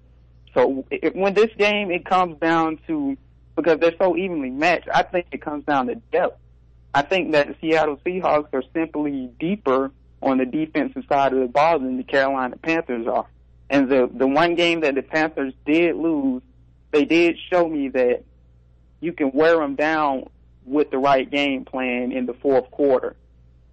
So 0.53 0.85
it, 0.91 1.15
when 1.15 1.33
this 1.33 1.49
game 1.57 1.89
it 1.89 2.05
comes 2.05 2.37
down 2.37 2.77
to 2.85 3.17
because 3.55 3.79
they're 3.79 3.97
so 3.97 4.15
evenly 4.15 4.51
matched, 4.51 4.89
I 4.93 5.01
think 5.01 5.25
it 5.31 5.41
comes 5.41 5.65
down 5.65 5.87
to 5.87 5.95
depth. 6.11 6.39
I 6.93 7.01
think 7.01 7.31
that 7.31 7.47
the 7.47 7.55
Seattle 7.59 7.99
Seahawks 8.05 8.53
are 8.53 8.63
simply 8.75 9.31
deeper 9.39 9.91
on 10.21 10.37
the 10.37 10.45
defensive 10.45 11.03
side 11.09 11.33
of 11.33 11.39
the 11.39 11.47
ball 11.47 11.79
than 11.79 11.97
the 11.97 12.03
Carolina 12.03 12.57
Panthers 12.57 13.07
are. 13.07 13.25
And 13.69 13.89
the 13.89 14.09
the 14.13 14.27
one 14.27 14.55
game 14.55 14.81
that 14.81 14.95
the 14.95 15.01
Panthers 15.01 15.53
did 15.65 15.95
lose, 15.95 16.41
they 16.91 17.05
did 17.05 17.37
show 17.49 17.67
me 17.67 17.89
that 17.89 18.23
you 18.99 19.13
can 19.13 19.31
wear 19.31 19.57
them 19.57 19.75
down 19.75 20.29
with 20.65 20.91
the 20.91 20.97
right 20.97 21.29
game 21.29 21.65
plan 21.65 22.11
in 22.11 22.25
the 22.25 22.33
fourth 22.33 22.69
quarter. 22.71 23.15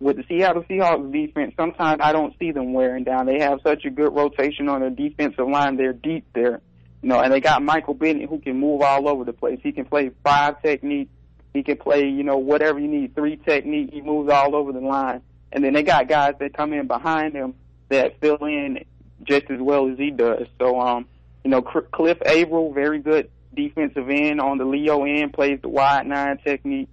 With 0.01 0.17
the 0.17 0.25
Seattle 0.27 0.65
Seahawks 0.65 1.13
defense, 1.13 1.53
sometimes 1.57 2.01
I 2.03 2.13
don't 2.13 2.35
see 2.39 2.53
them 2.53 2.73
wearing 2.73 3.05
down. 3.05 3.27
They 3.27 3.41
have 3.41 3.61
such 3.63 3.85
a 3.85 3.91
good 3.91 4.15
rotation 4.15 4.69
on 4.69 4.81
their 4.81 4.91
defensive 4.91 5.47
line. 5.47 5.77
They're 5.77 5.93
deep 5.93 6.25
there. 6.33 6.63
You 7.03 7.09
know, 7.11 7.21
and 7.21 7.33
they 7.33 7.41
got 7.41 7.63
Michael 7.63 7.95
Bennett 7.95 8.29
who 8.29 8.39
can 8.39 8.59
move 8.59 8.81
all 8.83 9.09
over 9.09 9.25
the 9.25 9.33
place. 9.33 9.61
He 9.63 9.73
can 9.73 9.85
play 9.85 10.11
five 10.25 10.61
technique. 10.63 11.09
He 11.53 11.63
can 11.63 11.77
play, 11.77 12.09
you 12.09 12.23
know, 12.23 12.39
whatever 12.39 12.79
you 12.79 12.89
need, 12.89 13.15
three 13.15 13.37
technique. 13.37 13.91
He 13.93 14.01
moves 14.01 14.31
all 14.31 14.55
over 14.55 14.73
the 14.73 14.81
line. 14.81 15.23
And 15.53 15.65
then 15.65 15.73
they 15.73 15.83
got 15.83 16.09
guys 16.09 16.35
that 16.41 16.55
come 16.55 16.73
in 16.73 16.87
behind 16.87 17.35
him 17.35 17.55
that 17.89 18.21
fill 18.21 18.45
in 18.45 18.85
just 19.25 19.51
as 19.51 19.61
well 19.61 19.91
as 19.91 19.99
he 19.99 20.11
does. 20.11 20.47
So, 20.59 20.81
um, 20.81 21.07
you 21.45 21.51
know, 21.51 21.63
Cliff 21.63 22.19
Avril, 22.25 22.73
very 22.73 23.01
good 23.01 23.31
defensive 23.55 24.09
end 24.09 24.41
on 24.41 24.59
the 24.59 24.65
Leo 24.65 25.05
end, 25.05 25.33
plays 25.33 25.61
the 25.61 25.69
wide 25.69 26.07
nine 26.07 26.39
technique. 26.45 26.89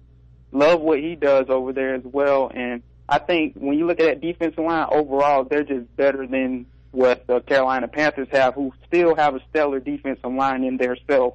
Love 0.50 0.80
what 0.80 0.98
he 0.98 1.14
does 1.14 1.46
over 1.48 1.72
there 1.72 1.94
as 1.94 2.04
well. 2.04 2.50
And 2.54 2.82
I 3.08 3.18
think 3.18 3.54
when 3.56 3.78
you 3.78 3.86
look 3.86 4.00
at 4.00 4.06
that 4.06 4.20
defensive 4.20 4.64
line 4.64 4.86
overall, 4.90 5.44
they're 5.44 5.64
just 5.64 5.94
better 5.96 6.26
than 6.26 6.66
what 6.90 7.26
the 7.26 7.40
Carolina 7.40 7.86
Panthers 7.88 8.28
have, 8.32 8.54
who 8.54 8.72
still 8.86 9.14
have 9.14 9.34
a 9.34 9.40
stellar 9.50 9.80
defensive 9.80 10.32
line 10.32 10.64
in 10.64 10.78
their 10.78 10.96
self. 11.08 11.34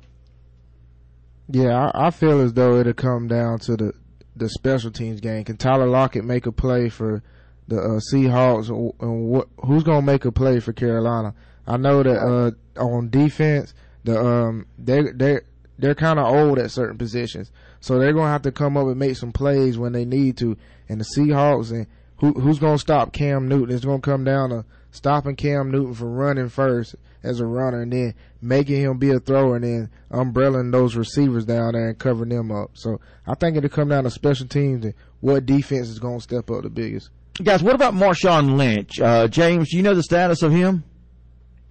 Yeah, 1.47 1.91
I, 1.93 2.07
I 2.07 2.09
feel 2.11 2.41
as 2.41 2.53
though 2.53 2.77
it'll 2.77 2.93
come 2.93 3.27
down 3.27 3.59
to 3.59 3.77
the 3.77 3.93
the 4.35 4.49
special 4.49 4.89
teams 4.89 5.19
game. 5.19 5.43
Can 5.43 5.57
Tyler 5.57 5.87
Lockett 5.87 6.25
make 6.25 6.47
a 6.47 6.51
play 6.51 6.89
for 6.89 7.21
the 7.67 7.77
uh, 7.77 7.99
Seahawks, 8.11 8.69
and 8.99 9.27
what, 9.29 9.47
who's 9.65 9.83
going 9.83 10.01
to 10.01 10.05
make 10.05 10.25
a 10.25 10.31
play 10.31 10.59
for 10.59 10.73
Carolina? 10.73 11.33
I 11.65 11.77
know 11.77 12.03
that 12.03 12.19
uh, 12.19 12.81
on 12.81 13.09
defense, 13.09 13.73
the 14.03 14.19
um, 14.19 14.67
they 14.77 15.01
they 15.01 15.39
they're 15.79 15.95
kind 15.95 16.19
of 16.19 16.27
old 16.27 16.59
at 16.59 16.71
certain 16.71 16.97
positions, 16.97 17.51
so 17.79 17.97
they're 17.97 18.13
going 18.13 18.27
to 18.27 18.31
have 18.31 18.41
to 18.43 18.51
come 18.51 18.77
up 18.77 18.87
and 18.87 18.97
make 18.97 19.15
some 19.15 19.31
plays 19.31 19.77
when 19.77 19.93
they 19.93 20.05
need 20.05 20.37
to. 20.37 20.57
And 20.89 20.99
the 20.99 21.05
Seahawks 21.17 21.71
and 21.71 21.87
who 22.17 22.33
who's 22.33 22.59
going 22.59 22.75
to 22.75 22.81
stop 22.81 23.13
Cam 23.13 23.47
Newton? 23.47 23.73
It's 23.73 23.85
going 23.85 24.01
to 24.01 24.09
come 24.09 24.23
down 24.23 24.49
to 24.49 24.65
stopping 24.91 25.35
Cam 25.35 25.71
Newton 25.71 25.93
from 25.93 26.13
running 26.13 26.49
first 26.49 26.95
as 27.23 27.39
a 27.39 27.45
runner, 27.45 27.81
and 27.81 27.93
then 27.93 28.13
making 28.41 28.81
him 28.81 28.97
be 28.97 29.09
a 29.09 29.19
thrower, 29.19 29.55
and 29.55 29.63
then 29.63 29.89
umbrelling 30.11 30.71
those 30.71 30.95
receivers 30.97 31.45
down 31.45 31.73
there 31.73 31.87
and 31.87 31.97
covering 31.97 32.29
them 32.29 32.51
up. 32.51 32.71
So 32.73 32.99
I 33.25 33.35
think 33.35 33.55
it'll 33.55 33.69
come 33.69 33.89
down 33.89 34.03
to 34.03 34.11
special 34.11 34.47
teams 34.47 34.83
and 34.83 34.93
what 35.21 35.45
defense 35.45 35.87
is 35.87 35.99
going 35.99 36.17
to 36.17 36.23
step 36.23 36.51
up 36.51 36.63
the 36.63 36.69
biggest. 36.69 37.09
Guys, 37.41 37.63
what 37.63 37.73
about 37.73 37.95
Marshawn 37.95 38.57
Lynch? 38.57 38.99
Uh, 38.99 39.27
James, 39.27 39.71
do 39.71 39.77
you 39.77 39.83
know 39.83 39.95
the 39.95 40.03
status 40.03 40.43
of 40.43 40.51
him? 40.51 40.83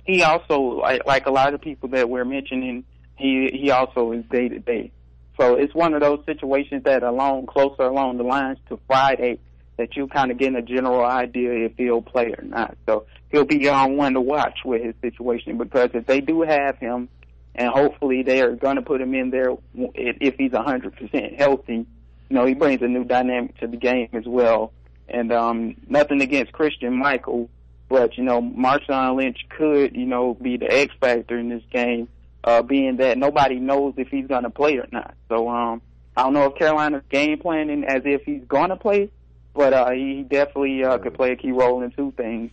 He 0.04 0.22
also, 0.24 0.58
like, 0.58 1.06
like 1.06 1.26
a 1.26 1.30
lot 1.30 1.54
of 1.54 1.60
people 1.60 1.90
that 1.90 2.10
we're 2.10 2.24
mentioning, 2.24 2.84
he 3.16 3.48
he 3.52 3.70
also 3.70 4.10
is 4.10 4.24
day 4.30 4.48
to 4.48 4.58
day. 4.58 4.90
So 5.38 5.54
it's 5.54 5.72
one 5.72 5.94
of 5.94 6.00
those 6.00 6.24
situations 6.26 6.82
that 6.84 7.04
along 7.04 7.46
closer 7.46 7.82
along 7.82 8.16
the 8.16 8.24
lines 8.24 8.58
to 8.70 8.80
Friday 8.88 9.38
that 9.76 9.96
you 9.96 10.08
kind 10.08 10.32
of 10.32 10.38
get 10.38 10.54
a 10.56 10.62
general 10.62 11.04
idea 11.04 11.66
if 11.66 11.76
he'll 11.76 12.02
play 12.02 12.34
or 12.36 12.42
not. 12.42 12.76
So 12.86 13.06
he'll 13.30 13.44
be 13.44 13.68
on 13.68 13.96
one 13.96 14.14
to 14.14 14.20
watch 14.20 14.58
with 14.64 14.82
his 14.82 14.94
situation 15.00 15.58
because 15.58 15.90
if 15.94 16.06
they 16.06 16.20
do 16.20 16.42
have 16.42 16.76
him, 16.78 17.08
and 17.54 17.68
hopefully 17.68 18.22
they 18.24 18.42
are 18.42 18.56
going 18.56 18.76
to 18.76 18.82
put 18.82 19.00
him 19.00 19.14
in 19.14 19.30
there 19.30 19.52
if 19.74 20.34
he's 20.38 20.50
100% 20.50 21.38
healthy, 21.38 21.74
you 21.74 21.86
know, 22.30 22.46
he 22.46 22.54
brings 22.54 22.82
a 22.82 22.88
new 22.88 23.04
dynamic 23.04 23.56
to 23.58 23.68
the 23.68 23.76
game 23.76 24.08
as 24.12 24.24
well. 24.26 24.72
And 25.12 25.32
um, 25.32 25.76
nothing 25.88 26.22
against 26.22 26.52
Christine 26.52 26.98
Michael, 26.98 27.50
but 27.88 28.16
you 28.16 28.24
know, 28.24 28.40
Marshawn 28.40 29.16
Lynch 29.16 29.38
could, 29.50 29.94
you 29.94 30.06
know, 30.06 30.34
be 30.34 30.56
the 30.56 30.72
X 30.72 30.94
factor 31.00 31.38
in 31.38 31.50
this 31.50 31.62
game, 31.70 32.08
uh, 32.44 32.62
being 32.62 32.96
that 32.96 33.18
nobody 33.18 33.56
knows 33.56 33.94
if 33.98 34.08
he's 34.08 34.26
going 34.26 34.44
to 34.44 34.50
play 34.50 34.78
or 34.78 34.88
not. 34.90 35.14
So 35.28 35.48
um, 35.48 35.82
I 36.16 36.22
don't 36.22 36.32
know 36.32 36.46
if 36.46 36.54
Carolina's 36.54 37.04
game 37.10 37.38
planning 37.38 37.84
as 37.84 38.02
if 38.04 38.22
he's 38.22 38.44
going 38.44 38.70
to 38.70 38.76
play, 38.76 39.10
but 39.54 39.74
uh, 39.74 39.90
he 39.90 40.24
definitely 40.28 40.82
uh, 40.82 40.98
could 40.98 41.14
play 41.14 41.32
a 41.32 41.36
key 41.36 41.52
role 41.52 41.82
in 41.82 41.90
two 41.90 42.12
things. 42.16 42.50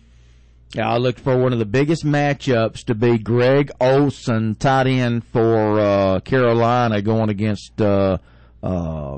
Yeah, 0.74 0.88
I 0.88 0.98
look 0.98 1.18
for 1.18 1.36
one 1.36 1.52
of 1.52 1.58
the 1.58 1.66
biggest 1.66 2.06
matchups 2.06 2.84
to 2.86 2.96
be 2.96 3.18
Greg 3.18 3.72
Olsen, 3.82 4.54
tight 4.54 4.86
end 4.86 5.24
for 5.26 5.80
uh, 5.80 6.20
Carolina, 6.20 7.02
going 7.02 7.30
against 7.30 7.82
uh, 7.82 8.20
uh, 8.62 9.18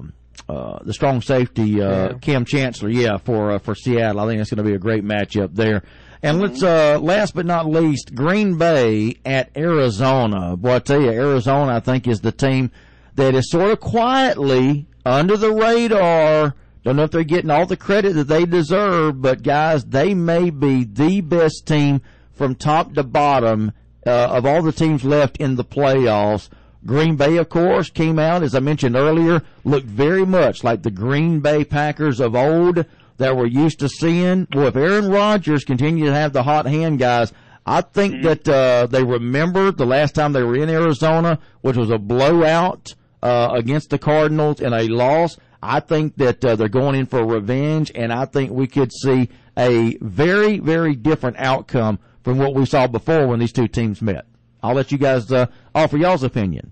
uh, 0.52 0.80
the 0.84 0.94
strong 0.94 1.22
safety 1.22 1.82
uh, 1.82 2.18
Kam 2.20 2.46
Chancellor. 2.46 2.90
Yeah, 2.90 3.18
for 3.18 3.52
uh, 3.52 3.60
for 3.60 3.76
Seattle, 3.76 4.20
I 4.22 4.28
think 4.28 4.42
it's 4.42 4.50
going 4.50 4.64
to 4.64 4.70
be 4.70 4.76
a 4.76 4.80
great 4.80 5.04
matchup 5.04 5.56
there. 5.56 5.84
And 6.24 6.40
let's 6.40 6.62
uh, 6.62 7.00
last 7.00 7.34
but 7.34 7.46
not 7.46 7.66
least, 7.66 8.14
Green 8.14 8.58
Bay 8.58 9.16
at 9.26 9.50
Arizona. 9.58 10.56
Boy, 10.56 10.76
I 10.76 10.80
tell 10.80 11.02
you, 11.02 11.10
Arizona, 11.10 11.76
I 11.76 11.80
think 11.80 12.08
is 12.08 12.22
the 12.22 12.32
team 12.32 12.72
that 13.16 13.34
is 13.34 13.50
sort 13.50 13.72
of 13.72 13.80
quietly 13.80 14.86
under 15.04 15.36
the 15.36 15.52
radar 15.52 16.56
don't 16.84 16.96
know 16.96 17.04
if 17.04 17.12
they're 17.12 17.24
getting 17.24 17.52
all 17.52 17.68
the 17.68 17.78
credit 17.78 18.14
that 18.14 18.28
they 18.28 18.46
deserve, 18.46 19.22
but 19.22 19.44
guys, 19.44 19.86
they 19.86 20.16
may 20.16 20.50
be 20.50 20.84
the 20.84 21.22
best 21.22 21.68
team 21.68 22.02
from 22.34 22.56
top 22.56 22.94
to 22.96 23.04
bottom 23.04 23.72
uh, 24.06 24.10
of 24.10 24.48
all 24.48 24.64
the 24.64 24.72
teams 24.72 25.04
left 25.04 25.38
in 25.38 25.56
the 25.56 25.64
playoffs. 25.64 26.50
Green 26.86 27.16
Bay, 27.16 27.38
of 27.38 27.50
course, 27.50 27.90
came 27.90 28.18
out, 28.18 28.42
as 28.42 28.56
I 28.56 28.60
mentioned 28.60 28.96
earlier, 28.96 29.44
looked 29.64 29.86
very 29.86 30.26
much 30.26 30.64
like 30.64 30.82
the 30.82 30.92
Green 30.92 31.40
Bay 31.40 31.64
Packers 31.64 32.20
of 32.20 32.36
old 32.36 32.86
that 33.18 33.38
we're 33.38 33.46
used 33.46 33.80
to 33.80 33.90
seeing. 33.90 34.48
Well, 34.54 34.68
if 34.68 34.76
Aaron 34.76 35.10
Rodgers 35.10 35.64
continues 35.64 36.10
to 36.10 36.14
have 36.14 36.34
the 36.34 36.44
hot 36.44 36.66
hand, 36.66 36.98
guys, 36.98 37.32
I 37.66 37.82
think 37.82 38.16
mm-hmm. 38.16 38.24
that 38.24 38.50
uh, 38.50 38.88
they 38.88 39.04
remember 39.04 39.72
the 39.72 39.86
last 39.86 40.16
time 40.16 40.34
they 40.34 40.44
were 40.44 40.58
in 40.58 40.70
Arizona, 40.70 41.40
which 41.62 41.78
was 41.78 41.92
a 41.92 42.00
blowout 42.00 42.96
uh, 43.22 43.50
against 43.54 43.92
the 43.92 44.00
Cardinals 44.00 44.60
and 44.60 44.74
a 44.74 44.88
loss. 44.88 45.38
I 45.62 45.80
think 45.80 46.16
that 46.18 46.44
uh, 46.44 46.56
they're 46.56 46.68
going 46.68 46.96
in 46.96 47.06
for 47.06 47.24
revenge, 47.24 47.92
and 47.94 48.12
I 48.12 48.26
think 48.26 48.52
we 48.52 48.66
could 48.66 48.92
see 48.92 49.30
a 49.56 49.96
very, 50.02 50.58
very 50.58 50.96
different 50.96 51.38
outcome 51.38 52.00
from 52.24 52.40
what 52.40 52.56
we 52.56 52.66
saw 52.66 52.88
before 52.88 53.28
when 53.28 53.40
these 53.40 53.52
two 53.52 53.68
teams 53.68 54.02
met. 54.02 54.26
I'll 54.64 54.76
let 54.76 54.92
you 54.92 54.98
guys 54.98 55.32
uh, 55.32 55.48
offer 55.74 55.98
y'all's 55.98 56.24
opinion. 56.24 56.72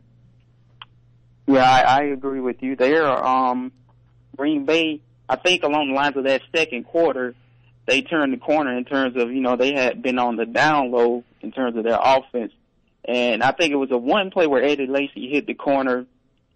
Yeah, 1.47 1.63
I, 1.63 1.81
I 1.81 2.01
agree 2.03 2.39
with 2.39 2.61
you 2.61 2.75
there. 2.75 3.07
Um, 3.07 3.71
Green 4.37 4.65
Bay, 4.65 5.01
I 5.27 5.35
think 5.35 5.63
along 5.63 5.89
the 5.89 5.95
lines 5.95 6.15
of 6.15 6.25
that 6.25 6.41
second 6.55 6.85
quarter, 6.85 7.33
they 7.87 8.01
turned 8.01 8.33
the 8.33 8.37
corner 8.37 8.77
in 8.77 8.85
terms 8.85 9.15
of, 9.17 9.31
you 9.31 9.41
know, 9.41 9.55
they 9.55 9.73
had 9.73 10.03
been 10.03 10.19
on 10.19 10.35
the 10.35 10.45
down 10.45 10.91
low 10.91 11.23
in 11.41 11.51
terms 11.51 11.75
of 11.75 11.83
their 11.83 11.97
offense. 11.99 12.53
And 13.03 13.41
I 13.41 13.51
think 13.51 13.71
it 13.71 13.77
was 13.77 13.89
a 13.89 13.97
one 13.97 14.29
play 14.29 14.45
where 14.45 14.63
Eddie 14.63 14.85
Lacy 14.85 15.29
hit 15.29 15.47
the 15.47 15.55
corner 15.55 16.05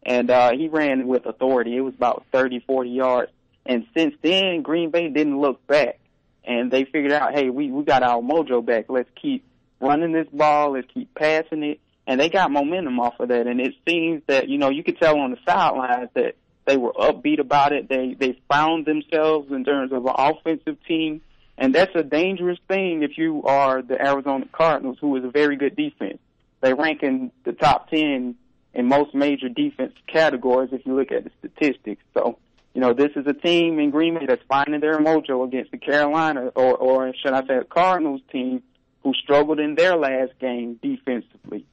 and 0.05 0.29
uh, 0.29 0.51
he 0.51 0.67
ran 0.67 1.07
with 1.07 1.25
authority. 1.25 1.75
It 1.75 1.81
was 1.81 1.95
about 1.95 2.25
30, 2.31 2.59
40 2.59 2.89
yards. 2.89 3.31
And 3.65 3.85
since 3.95 4.15
then, 4.21 4.61
Green 4.61 4.91
Bay 4.91 5.09
didn't 5.09 5.39
look 5.39 5.65
back, 5.67 5.99
and 6.43 6.69
they 6.69 6.83
figured 6.83 7.13
out, 7.13 7.33
hey, 7.33 7.49
we 7.49 7.71
we 7.71 7.83
got 7.85 8.03
our 8.03 8.21
mojo 8.21 8.65
back. 8.65 8.85
Let's 8.89 9.09
keep 9.21 9.45
running 9.83 10.13
this 10.13 10.27
ball. 10.31 10.73
Let's 10.73 10.87
keep 10.93 11.13
passing 11.15 11.63
it, 11.63 11.79
and 12.07 12.19
they 12.19 12.29
got 12.29 12.51
momentum 12.51 12.99
off 12.99 13.19
of 13.19 13.29
that. 13.29 13.47
And 13.47 13.59
it 13.59 13.73
seems 13.87 14.23
that 14.27 14.49
you 14.49 14.57
know 14.57 14.69
you 14.69 14.83
could 14.83 14.99
tell 14.99 15.17
on 15.19 15.31
the 15.31 15.37
sidelines 15.45 16.09
that 16.15 16.35
they 16.65 16.77
were 16.77 16.93
upbeat 16.93 17.39
about 17.39 17.73
it. 17.73 17.89
They 17.89 18.15
they 18.17 18.39
found 18.49 18.85
themselves 18.85 19.51
in 19.51 19.63
terms 19.63 19.91
of 19.91 20.05
an 20.05 20.13
offensive 20.17 20.77
team, 20.87 21.21
and 21.57 21.75
that's 21.75 21.95
a 21.95 22.03
dangerous 22.03 22.59
thing 22.67 23.03
if 23.03 23.17
you 23.17 23.43
are 23.43 23.81
the 23.81 24.01
Arizona 24.01 24.45
Cardinals, 24.51 24.97
who 24.99 25.15
is 25.17 25.23
a 25.23 25.29
very 25.29 25.55
good 25.55 25.75
defense. 25.75 26.19
They 26.61 26.73
rank 26.73 27.03
in 27.03 27.31
the 27.43 27.51
top 27.51 27.89
ten 27.89 28.35
in 28.73 28.87
most 28.87 29.13
major 29.13 29.49
defense 29.49 29.93
categories 30.07 30.69
if 30.71 30.85
you 30.85 30.95
look 30.95 31.11
at 31.11 31.25
the 31.25 31.31
statistics. 31.39 32.01
So, 32.13 32.37
you 32.73 32.81
know, 32.81 32.93
this 32.93 33.11
is 33.15 33.25
a 33.27 33.33
team 33.33 33.79
in 33.79 33.91
Green 33.91 34.17
Bay 34.17 34.25
that's 34.27 34.41
finding 34.47 34.81
their 34.81 34.97
mojo 34.99 35.45
against 35.45 35.71
the 35.71 35.77
Carolina 35.77 36.51
or, 36.55 36.75
or 36.75 37.13
should 37.21 37.33
I 37.33 37.45
say 37.45 37.57
a 37.57 37.63
Cardinals 37.63 38.21
team 38.31 38.63
who 39.03 39.13
struggled 39.13 39.59
in 39.59 39.75
their 39.75 39.95
last 39.95 40.31
game 40.39 40.79
defensively. 40.81 41.65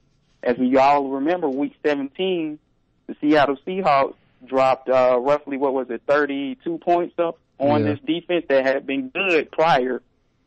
As 0.42 0.56
we 0.58 0.76
all 0.76 1.08
remember, 1.08 1.48
week 1.48 1.74
17, 1.84 2.58
the 3.06 3.16
Seattle 3.20 3.56
Seahawks 3.66 4.14
dropped 4.46 4.88
uh, 4.88 5.18
roughly, 5.20 5.56
what 5.56 5.74
was 5.74 5.88
it, 5.90 6.02
32 6.06 6.78
points 6.78 7.14
up 7.18 7.38
on 7.58 7.84
yeah. 7.84 7.92
this 7.92 8.00
defense 8.06 8.46
that 8.48 8.66
had 8.66 8.86
been 8.86 9.08
good 9.10 9.50
prior. 9.50 10.02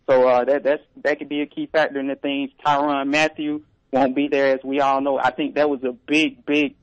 So 0.09 0.27
uh, 0.27 0.43
that 0.45 0.63
that's 0.63 0.83
that 1.03 1.19
could 1.19 1.29
be 1.29 1.41
a 1.41 1.45
key 1.45 1.67
factor 1.71 1.99
in 1.99 2.07
the 2.07 2.15
things. 2.15 2.51
Tyrann 2.65 3.07
Mathieu 3.07 3.61
won't 3.91 4.15
be 4.15 4.27
there, 4.27 4.55
as 4.55 4.63
we 4.63 4.81
all 4.81 4.99
know. 4.99 5.17
I 5.17 5.31
think 5.31 5.55
that 5.55 5.69
was 5.69 5.83
a 5.83 5.93
big, 5.93 6.45
big 6.45 6.75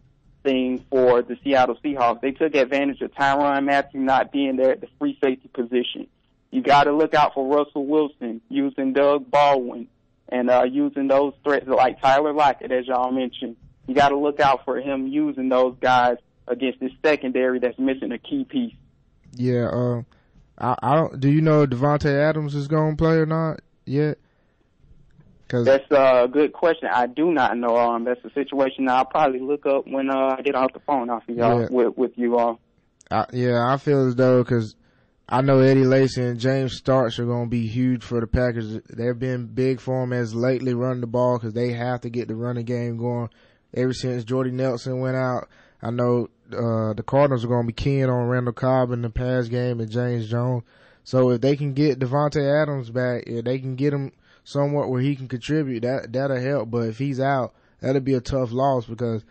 thing 0.42 0.84
for 0.90 1.20
the 1.20 1.36
Seattle 1.44 1.76
Seahawks. 1.84 2.22
They 2.22 2.30
took 2.30 2.54
advantage 2.54 3.02
of 3.02 3.12
Tyrann 3.12 3.64
Mathieu 3.64 4.00
not 4.00 4.32
being 4.32 4.56
there 4.56 4.70
at 4.70 4.80
the 4.80 4.88
free 4.98 5.18
safety 5.22 5.50
position. 5.52 6.06
You 6.50 6.62
got 6.62 6.84
to 6.84 6.92
look 6.92 7.14
out 7.14 7.34
for 7.34 7.46
Russell 7.46 7.86
Wilson 7.86 8.40
using 8.48 8.92
Doug 8.92 9.30
Baldwin 9.30 9.88
and 10.28 10.50
uh, 10.50 10.64
using 10.64 11.08
those 11.08 11.32
threats 11.44 11.68
like 11.68 12.00
Tyler 12.00 12.32
Lockett, 12.32 12.72
as 12.72 12.86
y'all 12.86 13.12
mentioned. 13.12 13.56
You 13.86 13.94
got 13.94 14.10
to 14.10 14.18
look 14.18 14.40
out 14.40 14.64
for 14.64 14.80
him 14.80 15.06
using 15.06 15.48
those 15.48 15.76
guys 15.80 16.16
against 16.46 16.80
this 16.80 16.92
secondary 17.04 17.58
that's 17.58 17.78
missing 17.78 18.12
a 18.12 18.18
key 18.18 18.44
piece. 18.44 18.74
Yeah, 19.32 19.68
uh, 19.68 20.02
I, 20.58 20.76
I 20.82 20.94
don't. 20.96 21.20
Do 21.20 21.28
you 21.28 21.40
know 21.40 21.66
Davante 21.66 22.12
Adams 22.12 22.54
is 22.54 22.68
going 22.68 22.92
to 22.92 22.96
play 22.96 23.16
or 23.16 23.26
not 23.26 23.60
yet? 23.84 24.18
Cause 25.50 25.64
that's 25.64 25.90
a 25.90 26.28
good 26.30 26.52
question. 26.52 26.88
I 26.92 27.08
do 27.08 27.32
not 27.32 27.56
know. 27.56 27.76
Um, 27.76 28.04
that's 28.04 28.24
a 28.24 28.30
situation 28.30 28.88
I'll 28.88 29.04
probably 29.04 29.40
look 29.40 29.66
up 29.66 29.84
when 29.84 30.08
uh, 30.08 30.36
I 30.38 30.42
get 30.42 30.54
off 30.54 30.72
the 30.72 30.78
phone 30.78 31.10
off 31.10 31.28
of 31.28 31.36
y'all 31.36 31.62
yeah. 31.62 31.68
with 31.68 31.96
with 31.96 32.12
you 32.14 32.38
all. 32.38 32.60
Uh, 33.10 33.26
yeah, 33.32 33.66
I 33.66 33.76
feel 33.76 34.06
as 34.06 34.14
though 34.14 34.44
because 34.44 34.76
I 35.32 35.42
know 35.42 35.60
Eddie 35.60 35.84
Lacy 35.84 36.22
and 36.22 36.40
James 36.40 36.76
Starks 36.76 37.20
are 37.20 37.24
going 37.24 37.44
to 37.44 37.50
be 37.50 37.68
huge 37.68 38.02
for 38.02 38.20
the 38.20 38.26
Packers. 38.26 38.80
They've 38.88 39.16
been 39.16 39.46
big 39.46 39.80
for 39.80 40.00
them 40.00 40.12
as 40.12 40.34
lately 40.34 40.74
running 40.74 41.02
the 41.02 41.06
ball 41.06 41.38
because 41.38 41.54
they 41.54 41.70
have 41.70 42.00
to 42.00 42.10
get 42.10 42.26
the 42.26 42.34
running 42.34 42.64
game 42.64 42.96
going. 42.96 43.30
Ever 43.72 43.92
since 43.92 44.24
Jordy 44.24 44.50
Nelson 44.50 44.98
went 44.98 45.16
out, 45.16 45.48
I 45.80 45.92
know 45.92 46.30
uh, 46.50 46.94
the 46.94 47.04
Cardinals 47.06 47.44
are 47.44 47.48
going 47.48 47.62
to 47.62 47.66
be 47.68 47.72
keying 47.72 48.10
on 48.10 48.26
Randall 48.26 48.52
Cobb 48.52 48.90
in 48.90 49.02
the 49.02 49.10
pass 49.10 49.46
game 49.46 49.78
and 49.78 49.88
James 49.88 50.28
Jones. 50.28 50.64
So 51.04 51.30
if 51.30 51.40
they 51.40 51.54
can 51.54 51.74
get 51.74 52.00
Davante 52.00 52.62
Adams 52.62 52.90
back, 52.90 53.22
if 53.28 53.44
they 53.44 53.60
can 53.60 53.76
get 53.76 53.92
him 53.92 54.10
somewhat 54.42 54.90
where 54.90 55.00
he 55.00 55.14
can 55.14 55.28
contribute, 55.28 55.82
that 55.82 56.12
that'll 56.12 56.40
help. 56.40 56.72
But 56.72 56.88
if 56.88 56.98
he's 56.98 57.20
out, 57.20 57.54
that'll 57.78 58.00
be 58.00 58.14
a 58.14 58.20
tough 58.20 58.50
loss 58.50 58.84
because 58.84 59.24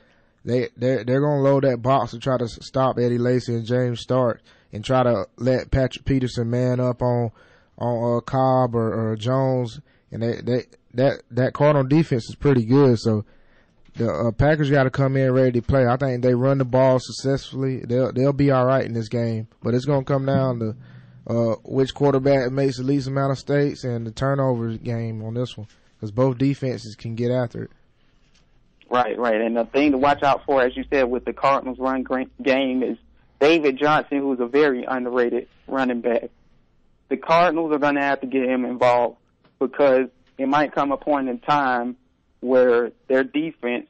they 0.46 0.70
they're, 0.78 1.04
they're 1.04 1.20
gonna 1.22 1.42
load 1.42 1.66
that 1.66 1.82
box 1.82 2.12
to 2.12 2.20
try 2.20 2.38
to 2.38 2.48
stop 2.48 2.98
Eddie 2.98 3.18
Lacy 3.18 3.54
and 3.54 3.66
James 3.66 4.00
Stark 4.00 4.42
and 4.72 4.84
try 4.84 5.04
to 5.04 5.26
let 5.38 5.72
Patrick 5.72 6.06
Peterson 6.06 6.50
man 6.50 6.80
up 6.80 7.02
on 7.02 7.32
on 7.78 8.18
uh, 8.18 8.20
Cobb 8.22 8.76
or, 8.76 9.12
or 9.12 9.16
Jones. 9.16 9.80
And 10.12 10.22
they, 10.22 10.42
they 10.42 10.64
that 10.94 11.22
that 11.32 11.54
Cardinal 11.54 11.88
defense 11.88 12.30
is 12.30 12.36
pretty 12.36 12.66
good. 12.66 13.00
So 13.00 13.26
the 13.96 14.10
uh, 14.12 14.32
Packers 14.32 14.70
got 14.70 14.84
to 14.84 14.90
come 14.90 15.18
in 15.18 15.32
ready 15.32 15.60
to 15.60 15.62
play. 15.62 15.86
I 15.86 15.98
think 15.98 16.24
they 16.24 16.34
run 16.34 16.58
the 16.58 16.66
ball 16.66 17.00
successfully. 17.00 17.80
They'll 17.80 18.12
they'll 18.12 18.34
be 18.34 18.52
all 18.52 18.66
right 18.66 18.86
in 18.86 18.94
this 18.94 19.10
game. 19.10 19.48
But 19.64 19.74
it's 19.74 19.86
gonna 19.86 20.04
come 20.04 20.26
down 20.26 20.60
to 20.60 20.76
uh, 21.28 21.56
which 21.64 21.94
quarterback 21.94 22.52
makes 22.52 22.78
the 22.78 22.84
least 22.84 23.08
amount 23.08 23.32
of 23.32 23.38
mistakes 23.38 23.84
and 23.84 24.06
the 24.06 24.12
turnover 24.12 24.76
game 24.78 25.24
on 25.24 25.36
this 25.36 25.58
one 25.58 25.68
because 25.96 26.12
both 26.12 26.38
defenses 26.38 26.96
can 26.96 27.16
get 27.16 27.32
after 27.32 27.64
it. 27.64 27.72
Right, 28.90 29.18
right. 29.20 29.40
And 29.40 29.56
the 29.56 29.66
thing 29.66 29.92
to 29.92 29.98
watch 30.00 30.24
out 30.24 30.44
for, 30.46 30.64
as 30.64 30.76
you 30.76 30.84
said, 30.90 31.04
with 31.04 31.26
the 31.26 31.34
Cardinals 31.34 31.78
run 31.78 32.04
game 32.42 32.82
is 32.82 32.98
David 33.40 33.78
Johnson, 33.78 34.20
who's 34.20 34.40
a 34.40 34.46
very 34.46 34.84
underrated 34.86 35.48
running 35.68 36.02
back. 36.02 36.30
The 37.10 37.18
Cardinals 37.18 37.72
are 37.72 37.80
going 37.80 37.96
to 37.96 38.02
have 38.02 38.22
to 38.22 38.28
get 38.28 38.44
him 38.44 38.66
involved 38.66 39.18
because 39.60 40.08
it 40.38 40.48
might 40.48 40.74
come 40.74 40.92
a 40.92 40.98
point 40.98 41.30
in 41.30 41.40
time 41.40 41.96
where 42.42 42.92
their 43.08 43.24
defense 43.24 43.88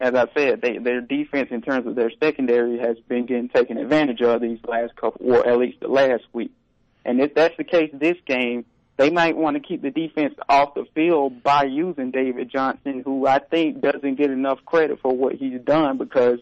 as 0.00 0.14
I 0.14 0.26
said, 0.36 0.60
they, 0.60 0.78
their 0.78 1.00
defense 1.00 1.48
in 1.50 1.60
terms 1.60 1.86
of 1.86 1.96
their 1.96 2.12
secondary 2.20 2.78
has 2.78 2.98
been 3.08 3.26
getting 3.26 3.48
taken 3.48 3.78
advantage 3.78 4.20
of 4.22 4.40
these 4.40 4.60
last 4.66 4.94
couple, 4.94 5.32
or 5.32 5.46
at 5.46 5.58
least 5.58 5.80
the 5.80 5.88
last 5.88 6.22
week. 6.32 6.52
And 7.04 7.20
if 7.20 7.34
that's 7.34 7.56
the 7.56 7.64
case 7.64 7.90
this 7.92 8.16
game, 8.24 8.64
they 8.96 9.10
might 9.10 9.36
want 9.36 9.56
to 9.56 9.60
keep 9.60 9.82
the 9.82 9.90
defense 9.90 10.34
off 10.48 10.74
the 10.74 10.84
field 10.94 11.42
by 11.42 11.64
using 11.64 12.10
David 12.10 12.50
Johnson, 12.50 13.02
who 13.04 13.26
I 13.26 13.38
think 13.38 13.80
doesn't 13.80 14.16
get 14.16 14.30
enough 14.30 14.58
credit 14.64 15.00
for 15.00 15.14
what 15.14 15.34
he's 15.34 15.60
done 15.60 15.98
because 15.98 16.38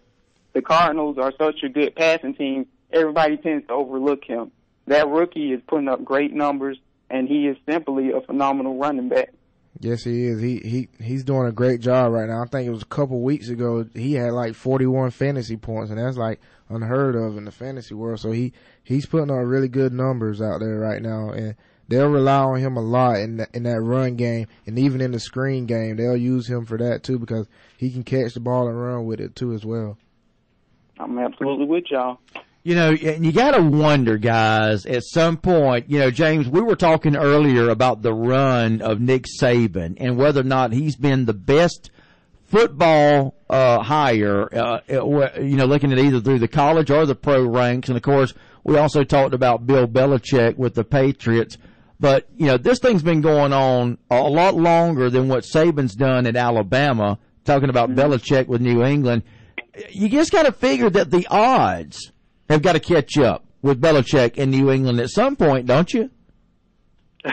the 0.56 0.62
Cardinals 0.62 1.18
are 1.18 1.34
such 1.36 1.62
a 1.62 1.68
good 1.68 1.94
passing 1.94 2.34
team. 2.34 2.66
Everybody 2.90 3.36
tends 3.36 3.66
to 3.66 3.74
overlook 3.74 4.24
him. 4.24 4.52
That 4.86 5.06
rookie 5.06 5.52
is 5.52 5.60
putting 5.66 5.86
up 5.86 6.02
great 6.02 6.32
numbers, 6.32 6.78
and 7.10 7.28
he 7.28 7.46
is 7.46 7.58
simply 7.68 8.12
a 8.12 8.22
phenomenal 8.22 8.78
running 8.78 9.10
back. 9.10 9.34
Yes, 9.80 10.02
he 10.02 10.24
is. 10.24 10.40
He 10.40 10.60
he 10.60 10.88
he's 10.98 11.24
doing 11.24 11.46
a 11.46 11.52
great 11.52 11.82
job 11.82 12.12
right 12.12 12.26
now. 12.26 12.42
I 12.42 12.46
think 12.46 12.66
it 12.66 12.70
was 12.70 12.80
a 12.80 12.86
couple 12.86 13.20
weeks 13.20 13.50
ago 13.50 13.86
he 13.92 14.14
had 14.14 14.32
like 14.32 14.54
41 14.54 15.10
fantasy 15.10 15.58
points, 15.58 15.90
and 15.90 16.00
that's 16.00 16.16
like 16.16 16.40
unheard 16.70 17.16
of 17.16 17.36
in 17.36 17.44
the 17.44 17.52
fantasy 17.52 17.92
world. 17.92 18.20
So 18.20 18.30
he 18.30 18.54
he's 18.82 19.04
putting 19.04 19.30
up 19.30 19.44
really 19.44 19.68
good 19.68 19.92
numbers 19.92 20.40
out 20.40 20.60
there 20.60 20.78
right 20.78 21.02
now, 21.02 21.32
and 21.32 21.54
they'll 21.86 22.08
rely 22.08 22.38
on 22.38 22.60
him 22.60 22.78
a 22.78 22.82
lot 22.82 23.18
in 23.18 23.36
that, 23.36 23.54
in 23.54 23.64
that 23.64 23.82
run 23.82 24.16
game, 24.16 24.46
and 24.64 24.78
even 24.78 25.02
in 25.02 25.12
the 25.12 25.20
screen 25.20 25.66
game, 25.66 25.96
they'll 25.96 26.16
use 26.16 26.48
him 26.48 26.64
for 26.64 26.78
that 26.78 27.02
too 27.02 27.18
because 27.18 27.46
he 27.76 27.90
can 27.90 28.04
catch 28.04 28.32
the 28.32 28.40
ball 28.40 28.68
and 28.68 28.80
run 28.80 29.04
with 29.04 29.20
it 29.20 29.36
too 29.36 29.52
as 29.52 29.62
well. 29.62 29.98
I'm 30.98 31.18
absolutely 31.18 31.66
with 31.66 31.84
y'all. 31.90 32.18
You 32.62 32.74
know, 32.74 32.90
and 32.90 33.24
you 33.24 33.30
got 33.30 33.52
to 33.52 33.62
wonder, 33.62 34.18
guys, 34.18 34.86
at 34.86 35.04
some 35.04 35.36
point, 35.36 35.88
you 35.88 36.00
know, 36.00 36.10
James, 36.10 36.48
we 36.48 36.60
were 36.60 36.74
talking 36.74 37.16
earlier 37.16 37.68
about 37.68 38.02
the 38.02 38.12
run 38.12 38.82
of 38.82 39.00
Nick 39.00 39.26
Saban 39.40 39.96
and 40.00 40.16
whether 40.16 40.40
or 40.40 40.44
not 40.44 40.72
he's 40.72 40.96
been 40.96 41.26
the 41.26 41.32
best 41.32 41.92
football 42.46 43.36
uh, 43.48 43.82
hire, 43.82 44.52
uh, 44.52 44.80
you 44.88 45.56
know, 45.56 45.66
looking 45.66 45.92
at 45.92 45.98
either 45.98 46.20
through 46.20 46.40
the 46.40 46.48
college 46.48 46.90
or 46.90 47.06
the 47.06 47.14
pro 47.14 47.44
ranks. 47.44 47.88
And 47.88 47.96
of 47.96 48.02
course, 48.02 48.34
we 48.64 48.76
also 48.76 49.04
talked 49.04 49.32
about 49.32 49.66
Bill 49.66 49.86
Belichick 49.86 50.56
with 50.56 50.74
the 50.74 50.82
Patriots. 50.82 51.58
But, 52.00 52.26
you 52.36 52.46
know, 52.46 52.56
this 52.56 52.80
thing's 52.80 53.02
been 53.02 53.20
going 53.20 53.52
on 53.52 53.98
a 54.10 54.20
lot 54.22 54.56
longer 54.56 55.08
than 55.08 55.28
what 55.28 55.44
Saban's 55.44 55.94
done 55.94 56.26
at 56.26 56.34
Alabama, 56.34 57.18
talking 57.44 57.70
about 57.70 57.90
mm-hmm. 57.90 58.00
Belichick 58.00 58.48
with 58.48 58.60
New 58.60 58.82
England. 58.84 59.22
You 59.90 60.08
just 60.08 60.32
got 60.32 60.44
to 60.44 60.52
figure 60.52 60.90
that 60.90 61.10
the 61.10 61.26
odds 61.28 62.12
have 62.48 62.62
got 62.62 62.72
to 62.72 62.80
catch 62.80 63.18
up 63.18 63.44
with 63.62 63.80
Belichick 63.80 64.36
in 64.36 64.50
New 64.50 64.70
England 64.70 65.00
at 65.00 65.10
some 65.10 65.36
point, 65.36 65.66
don't 65.66 65.92
you? 65.92 66.10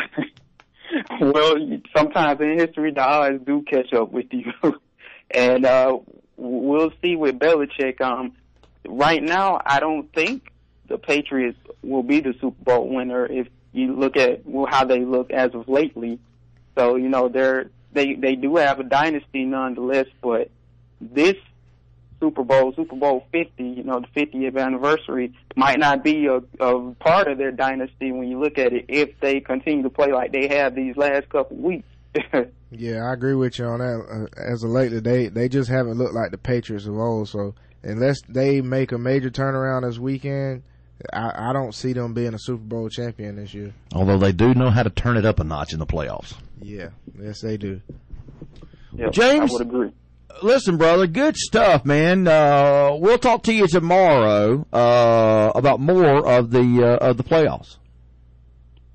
well, 1.22 1.56
sometimes 1.96 2.42
in 2.42 2.58
history, 2.58 2.92
the 2.92 3.02
odds 3.02 3.44
do 3.46 3.64
catch 3.64 3.94
up 3.94 4.12
with 4.12 4.26
you, 4.32 4.52
and 5.32 5.66
uh, 5.66 5.98
we'll 6.38 6.92
see 7.02 7.16
with 7.16 7.40
Belichick. 7.40 8.02
Um, 8.02 8.34
right 8.88 9.22
now, 9.22 9.62
I 9.66 9.80
don't 9.80 10.12
think 10.14 10.52
the 10.88 10.98
Patriots 10.98 11.58
will 11.82 12.04
be 12.04 12.20
the 12.20 12.34
Super 12.42 12.64
Bowl 12.64 12.90
winner 12.90 13.26
if 13.26 13.48
you 13.72 13.96
look 13.96 14.18
at 14.18 14.46
well, 14.46 14.68
how 14.70 14.86
they 14.86 15.06
look 15.06 15.32
as 15.32 15.54
of 15.54 15.68
lately. 15.68 16.20
So 16.78 16.96
you 16.96 17.10
know 17.10 17.30
they're 17.30 17.70
they 17.92 18.16
they 18.16 18.36
do 18.36 18.56
have 18.58 18.80
a 18.80 18.84
dynasty 18.84 19.46
nonetheless, 19.46 20.08
but 20.22 20.50
this 21.00 21.36
Super 22.24 22.44
Bowl, 22.44 22.74
Super 22.74 22.96
Bowl 22.96 23.28
50, 23.34 23.62
you 23.62 23.84
know, 23.84 24.00
the 24.00 24.22
50th 24.22 24.58
anniversary 24.58 25.34
might 25.58 25.78
not 25.78 26.06
be 26.06 26.28
a, 26.28 26.38
a 26.64 26.92
part 26.94 27.28
of 27.28 27.38
their 27.38 27.52
dynasty 27.52 28.14
when 28.14 28.30
you 28.30 28.40
look 28.40 28.58
at 28.58 28.72
it 28.72 28.86
if 28.88 29.20
they 29.20 29.42
continue 29.42 29.84
to 29.84 29.90
play 29.90 30.14
like 30.14 30.32
they 30.32 30.48
have 30.48 30.74
these 30.74 30.96
last 30.96 31.28
couple 31.28 31.58
weeks. 31.58 31.88
yeah, 32.72 33.04
I 33.04 33.12
agree 33.12 33.36
with 33.36 33.60
you 33.60 33.66
on 33.66 33.80
that. 33.80 34.30
Uh, 34.38 34.42
as 34.42 34.64
of 34.64 34.70
lately, 34.70 35.02
they 35.02 35.28
they 35.28 35.50
just 35.50 35.70
haven't 35.70 35.98
looked 35.98 36.14
like 36.14 36.32
the 36.32 36.38
Patriots 36.38 36.86
of 36.86 36.98
old. 36.98 37.28
So 37.28 37.56
unless 37.82 38.22
they 38.30 38.62
make 38.62 38.94
a 38.94 38.98
major 38.98 39.30
turnaround 39.30 39.82
this 39.82 40.00
weekend, 40.00 40.64
I, 41.12 41.50
I 41.50 41.54
don't 41.54 41.74
see 41.74 41.92
them 41.92 42.14
being 42.14 42.34
a 42.34 42.40
Super 42.40 42.64
Bowl 42.64 42.88
champion 42.88 43.36
this 43.36 43.54
year. 43.54 43.74
Although 43.94 44.20
they 44.20 44.32
do 44.32 44.54
know 44.54 44.70
how 44.70 44.84
to 44.84 44.92
turn 44.92 45.18
it 45.18 45.26
up 45.26 45.40
a 45.40 45.44
notch 45.44 45.74
in 45.74 45.80
the 45.80 45.88
playoffs. 45.88 46.36
Yeah, 46.62 46.90
yes 47.20 47.42
they 47.42 47.58
do. 47.58 47.82
Yep, 48.94 49.12
James, 49.12 49.52
I 49.52 49.54
would 49.54 49.62
agree 49.64 49.92
listen, 50.42 50.78
brother, 50.78 51.08
good 51.08 51.36
stuff, 51.36 51.86
man. 51.86 52.28
Uh, 52.28 52.96
we'll 52.98 53.18
talk 53.18 53.44
to 53.44 53.54
you 53.54 53.68
tomorrow 53.68 54.66
uh, 54.74 55.52
about 55.56 55.80
more 55.80 56.28
of 56.28 56.52
the 56.52 56.84
uh, 56.84 57.10
of 57.10 57.18
the 57.18 57.24
playoffs. 57.24 57.78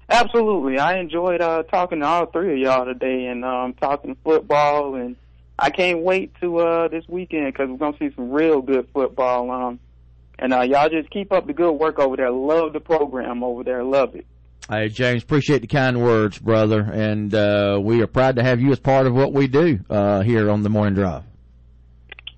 Absolutely, 0.09 0.79
I 0.79 0.99
enjoyed 0.99 1.41
uh, 1.41 1.65
talking 1.65 2.01
to 2.01 2.07
all 2.07 2.27
three 2.27 2.55
of 2.55 2.59
y'all 2.59 2.85
today, 2.87 3.27
and 3.27 3.45
um, 3.45 3.75
talking 3.75 4.17
football, 4.25 4.95
and 4.95 5.17
I 5.59 5.71
can't 5.71 6.01
wait 6.01 6.33
to 6.41 6.59
uh, 6.59 6.89
this 6.89 7.05
weekend 7.09 7.53
because 7.53 7.69
we're 7.69 7.77
gonna 7.77 7.99
see 7.99 8.15
some 8.15 8.31
real 8.31 8.63
good 8.63 8.89
football. 8.93 9.51
Um, 9.51 9.81
and 10.39 10.55
uh, 10.55 10.63
y'all 10.63 10.89
just 10.89 11.11
keep 11.11 11.33
up 11.33 11.47
the 11.47 11.53
good 11.53 11.73
work 11.73 11.99
over 11.99 12.17
there. 12.17 12.31
Love 12.31 12.73
the 12.73 12.81
program 12.81 13.43
over 13.43 13.65
there. 13.65 13.85
Love 13.85 14.15
it. 14.15 14.27
Hey, 14.71 14.91
James, 14.91 15.23
appreciate 15.23 15.63
the 15.63 15.67
kind 15.67 16.03
words, 16.03 16.39
brother, 16.39 16.81
and 16.81 17.35
uh, 17.35 17.81
we 17.83 18.03
are 18.03 18.07
proud 18.07 18.37
to 18.37 18.43
have 18.43 18.61
you 18.61 18.71
as 18.71 18.79
part 18.79 19.07
of 19.07 19.15
what 19.15 19.33
we 19.33 19.47
do 19.47 19.81
uh, 19.89 20.21
here 20.21 20.51
on 20.51 20.63
the 20.63 20.69
Morning 20.69 20.93
Drive. 20.93 21.23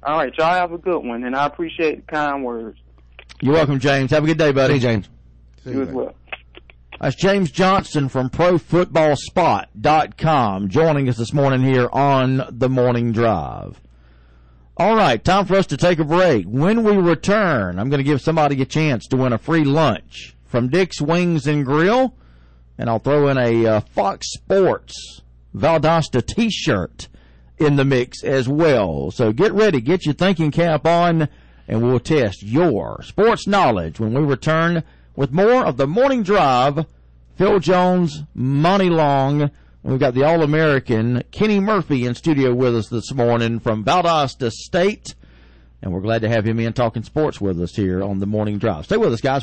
All 0.05 0.17
right, 0.17 0.33
y'all 0.39 0.55
have 0.55 0.71
a 0.71 0.79
good 0.79 1.01
one, 1.01 1.25
and 1.25 1.35
I 1.35 1.47
appreciate 1.47 2.07
the 2.07 2.13
kind 2.13 2.45
words. 2.45 2.79
You're 3.41 3.55
welcome, 3.55 3.81
James. 3.81 4.13
Have 4.13 4.23
a 4.23 4.29
good 4.29 4.39
day, 4.39 4.53
buddy. 4.53 4.75
See 4.75 4.81
James. 4.81 5.09
See 5.65 5.73
you 5.73 5.83
as 5.83 5.89
well. 5.89 6.15
That's 7.01 7.17
James 7.17 7.51
Johnson 7.51 8.09
from 8.09 8.31
ProFootballSpot.com 8.31 10.69
joining 10.69 11.09
us 11.09 11.17
this 11.17 11.33
morning 11.33 11.63
here 11.63 11.89
on 11.93 12.43
the 12.49 12.69
Morning 12.69 13.11
Drive. 13.11 13.81
All 14.77 14.95
right, 14.95 15.25
time 15.25 15.47
for 15.47 15.57
us 15.57 15.67
to 15.67 15.77
take 15.77 15.99
a 15.99 16.05
break. 16.05 16.47
When 16.47 16.85
we 16.85 16.97
return, 16.97 17.81
I'm 17.81 17.91
going 17.91 17.99
to 17.99 18.05
give 18.05 18.21
somebody 18.21 18.63
a 18.63 18.67
chance 18.67 19.09
to 19.09 19.17
win 19.17 19.33
a 19.33 19.39
free 19.39 19.65
lunch 19.65 20.37
from 20.51 20.69
Dick's 20.69 21.01
Wings 21.01 21.47
and 21.47 21.65
Grill, 21.65 22.15
and 22.77 22.91
I'll 22.91 22.99
throw 22.99 23.29
in 23.29 23.39
a 23.39 23.67
uh, 23.67 23.81
Fox 23.81 24.33
Sports 24.33 25.23
Valdosta 25.55 26.27
T-shirt 26.27 27.09
in 27.59 27.77
the 27.77 27.85
mix 27.85 28.25
as 28.25 28.49
well. 28.49 29.13
So 29.13 29.33
get 29.33 29.53
ready, 29.53 29.81
get 29.81 30.05
your 30.05 30.15
thinking 30.15 30.51
cap 30.51 30.87
on, 30.87 31.29
and 31.69 31.83
we'll 31.83 32.01
test 32.01 32.43
your 32.43 33.01
sports 33.03 33.47
knowledge 33.47 34.01
when 34.01 34.13
we 34.13 34.23
return 34.23 34.83
with 35.15 35.33
more 35.33 35.65
of 35.65 35.77
the 35.77 35.87
morning 35.87 36.25
drive. 36.25 36.85
Phil 37.37 37.61
Jones, 37.61 38.25
Monty 38.35 38.91
Long. 38.91 39.51
We've 39.83 40.01
got 40.01 40.15
the 40.15 40.25
All 40.25 40.43
American 40.43 41.23
Kenny 41.31 41.61
Murphy 41.61 42.05
in 42.05 42.15
studio 42.15 42.53
with 42.53 42.77
us 42.77 42.89
this 42.89 43.15
morning 43.15 43.61
from 43.61 43.85
Valdosta 43.85 44.51
State. 44.51 45.15
And 45.83 45.93
we're 45.93 46.01
glad 46.01 46.21
to 46.23 46.29
have 46.29 46.45
him 46.45 46.61
in 46.61 46.75
talking 46.75 47.03
sports 47.03 47.41
with 47.41 47.59
us 47.63 47.75
here 47.75 48.03
on 48.03 48.19
the 48.19 48.27
morning 48.27 48.59
drive. 48.59 48.85
Stay 48.85 48.99
with 48.99 49.13
us, 49.13 49.23
guys. 49.23 49.39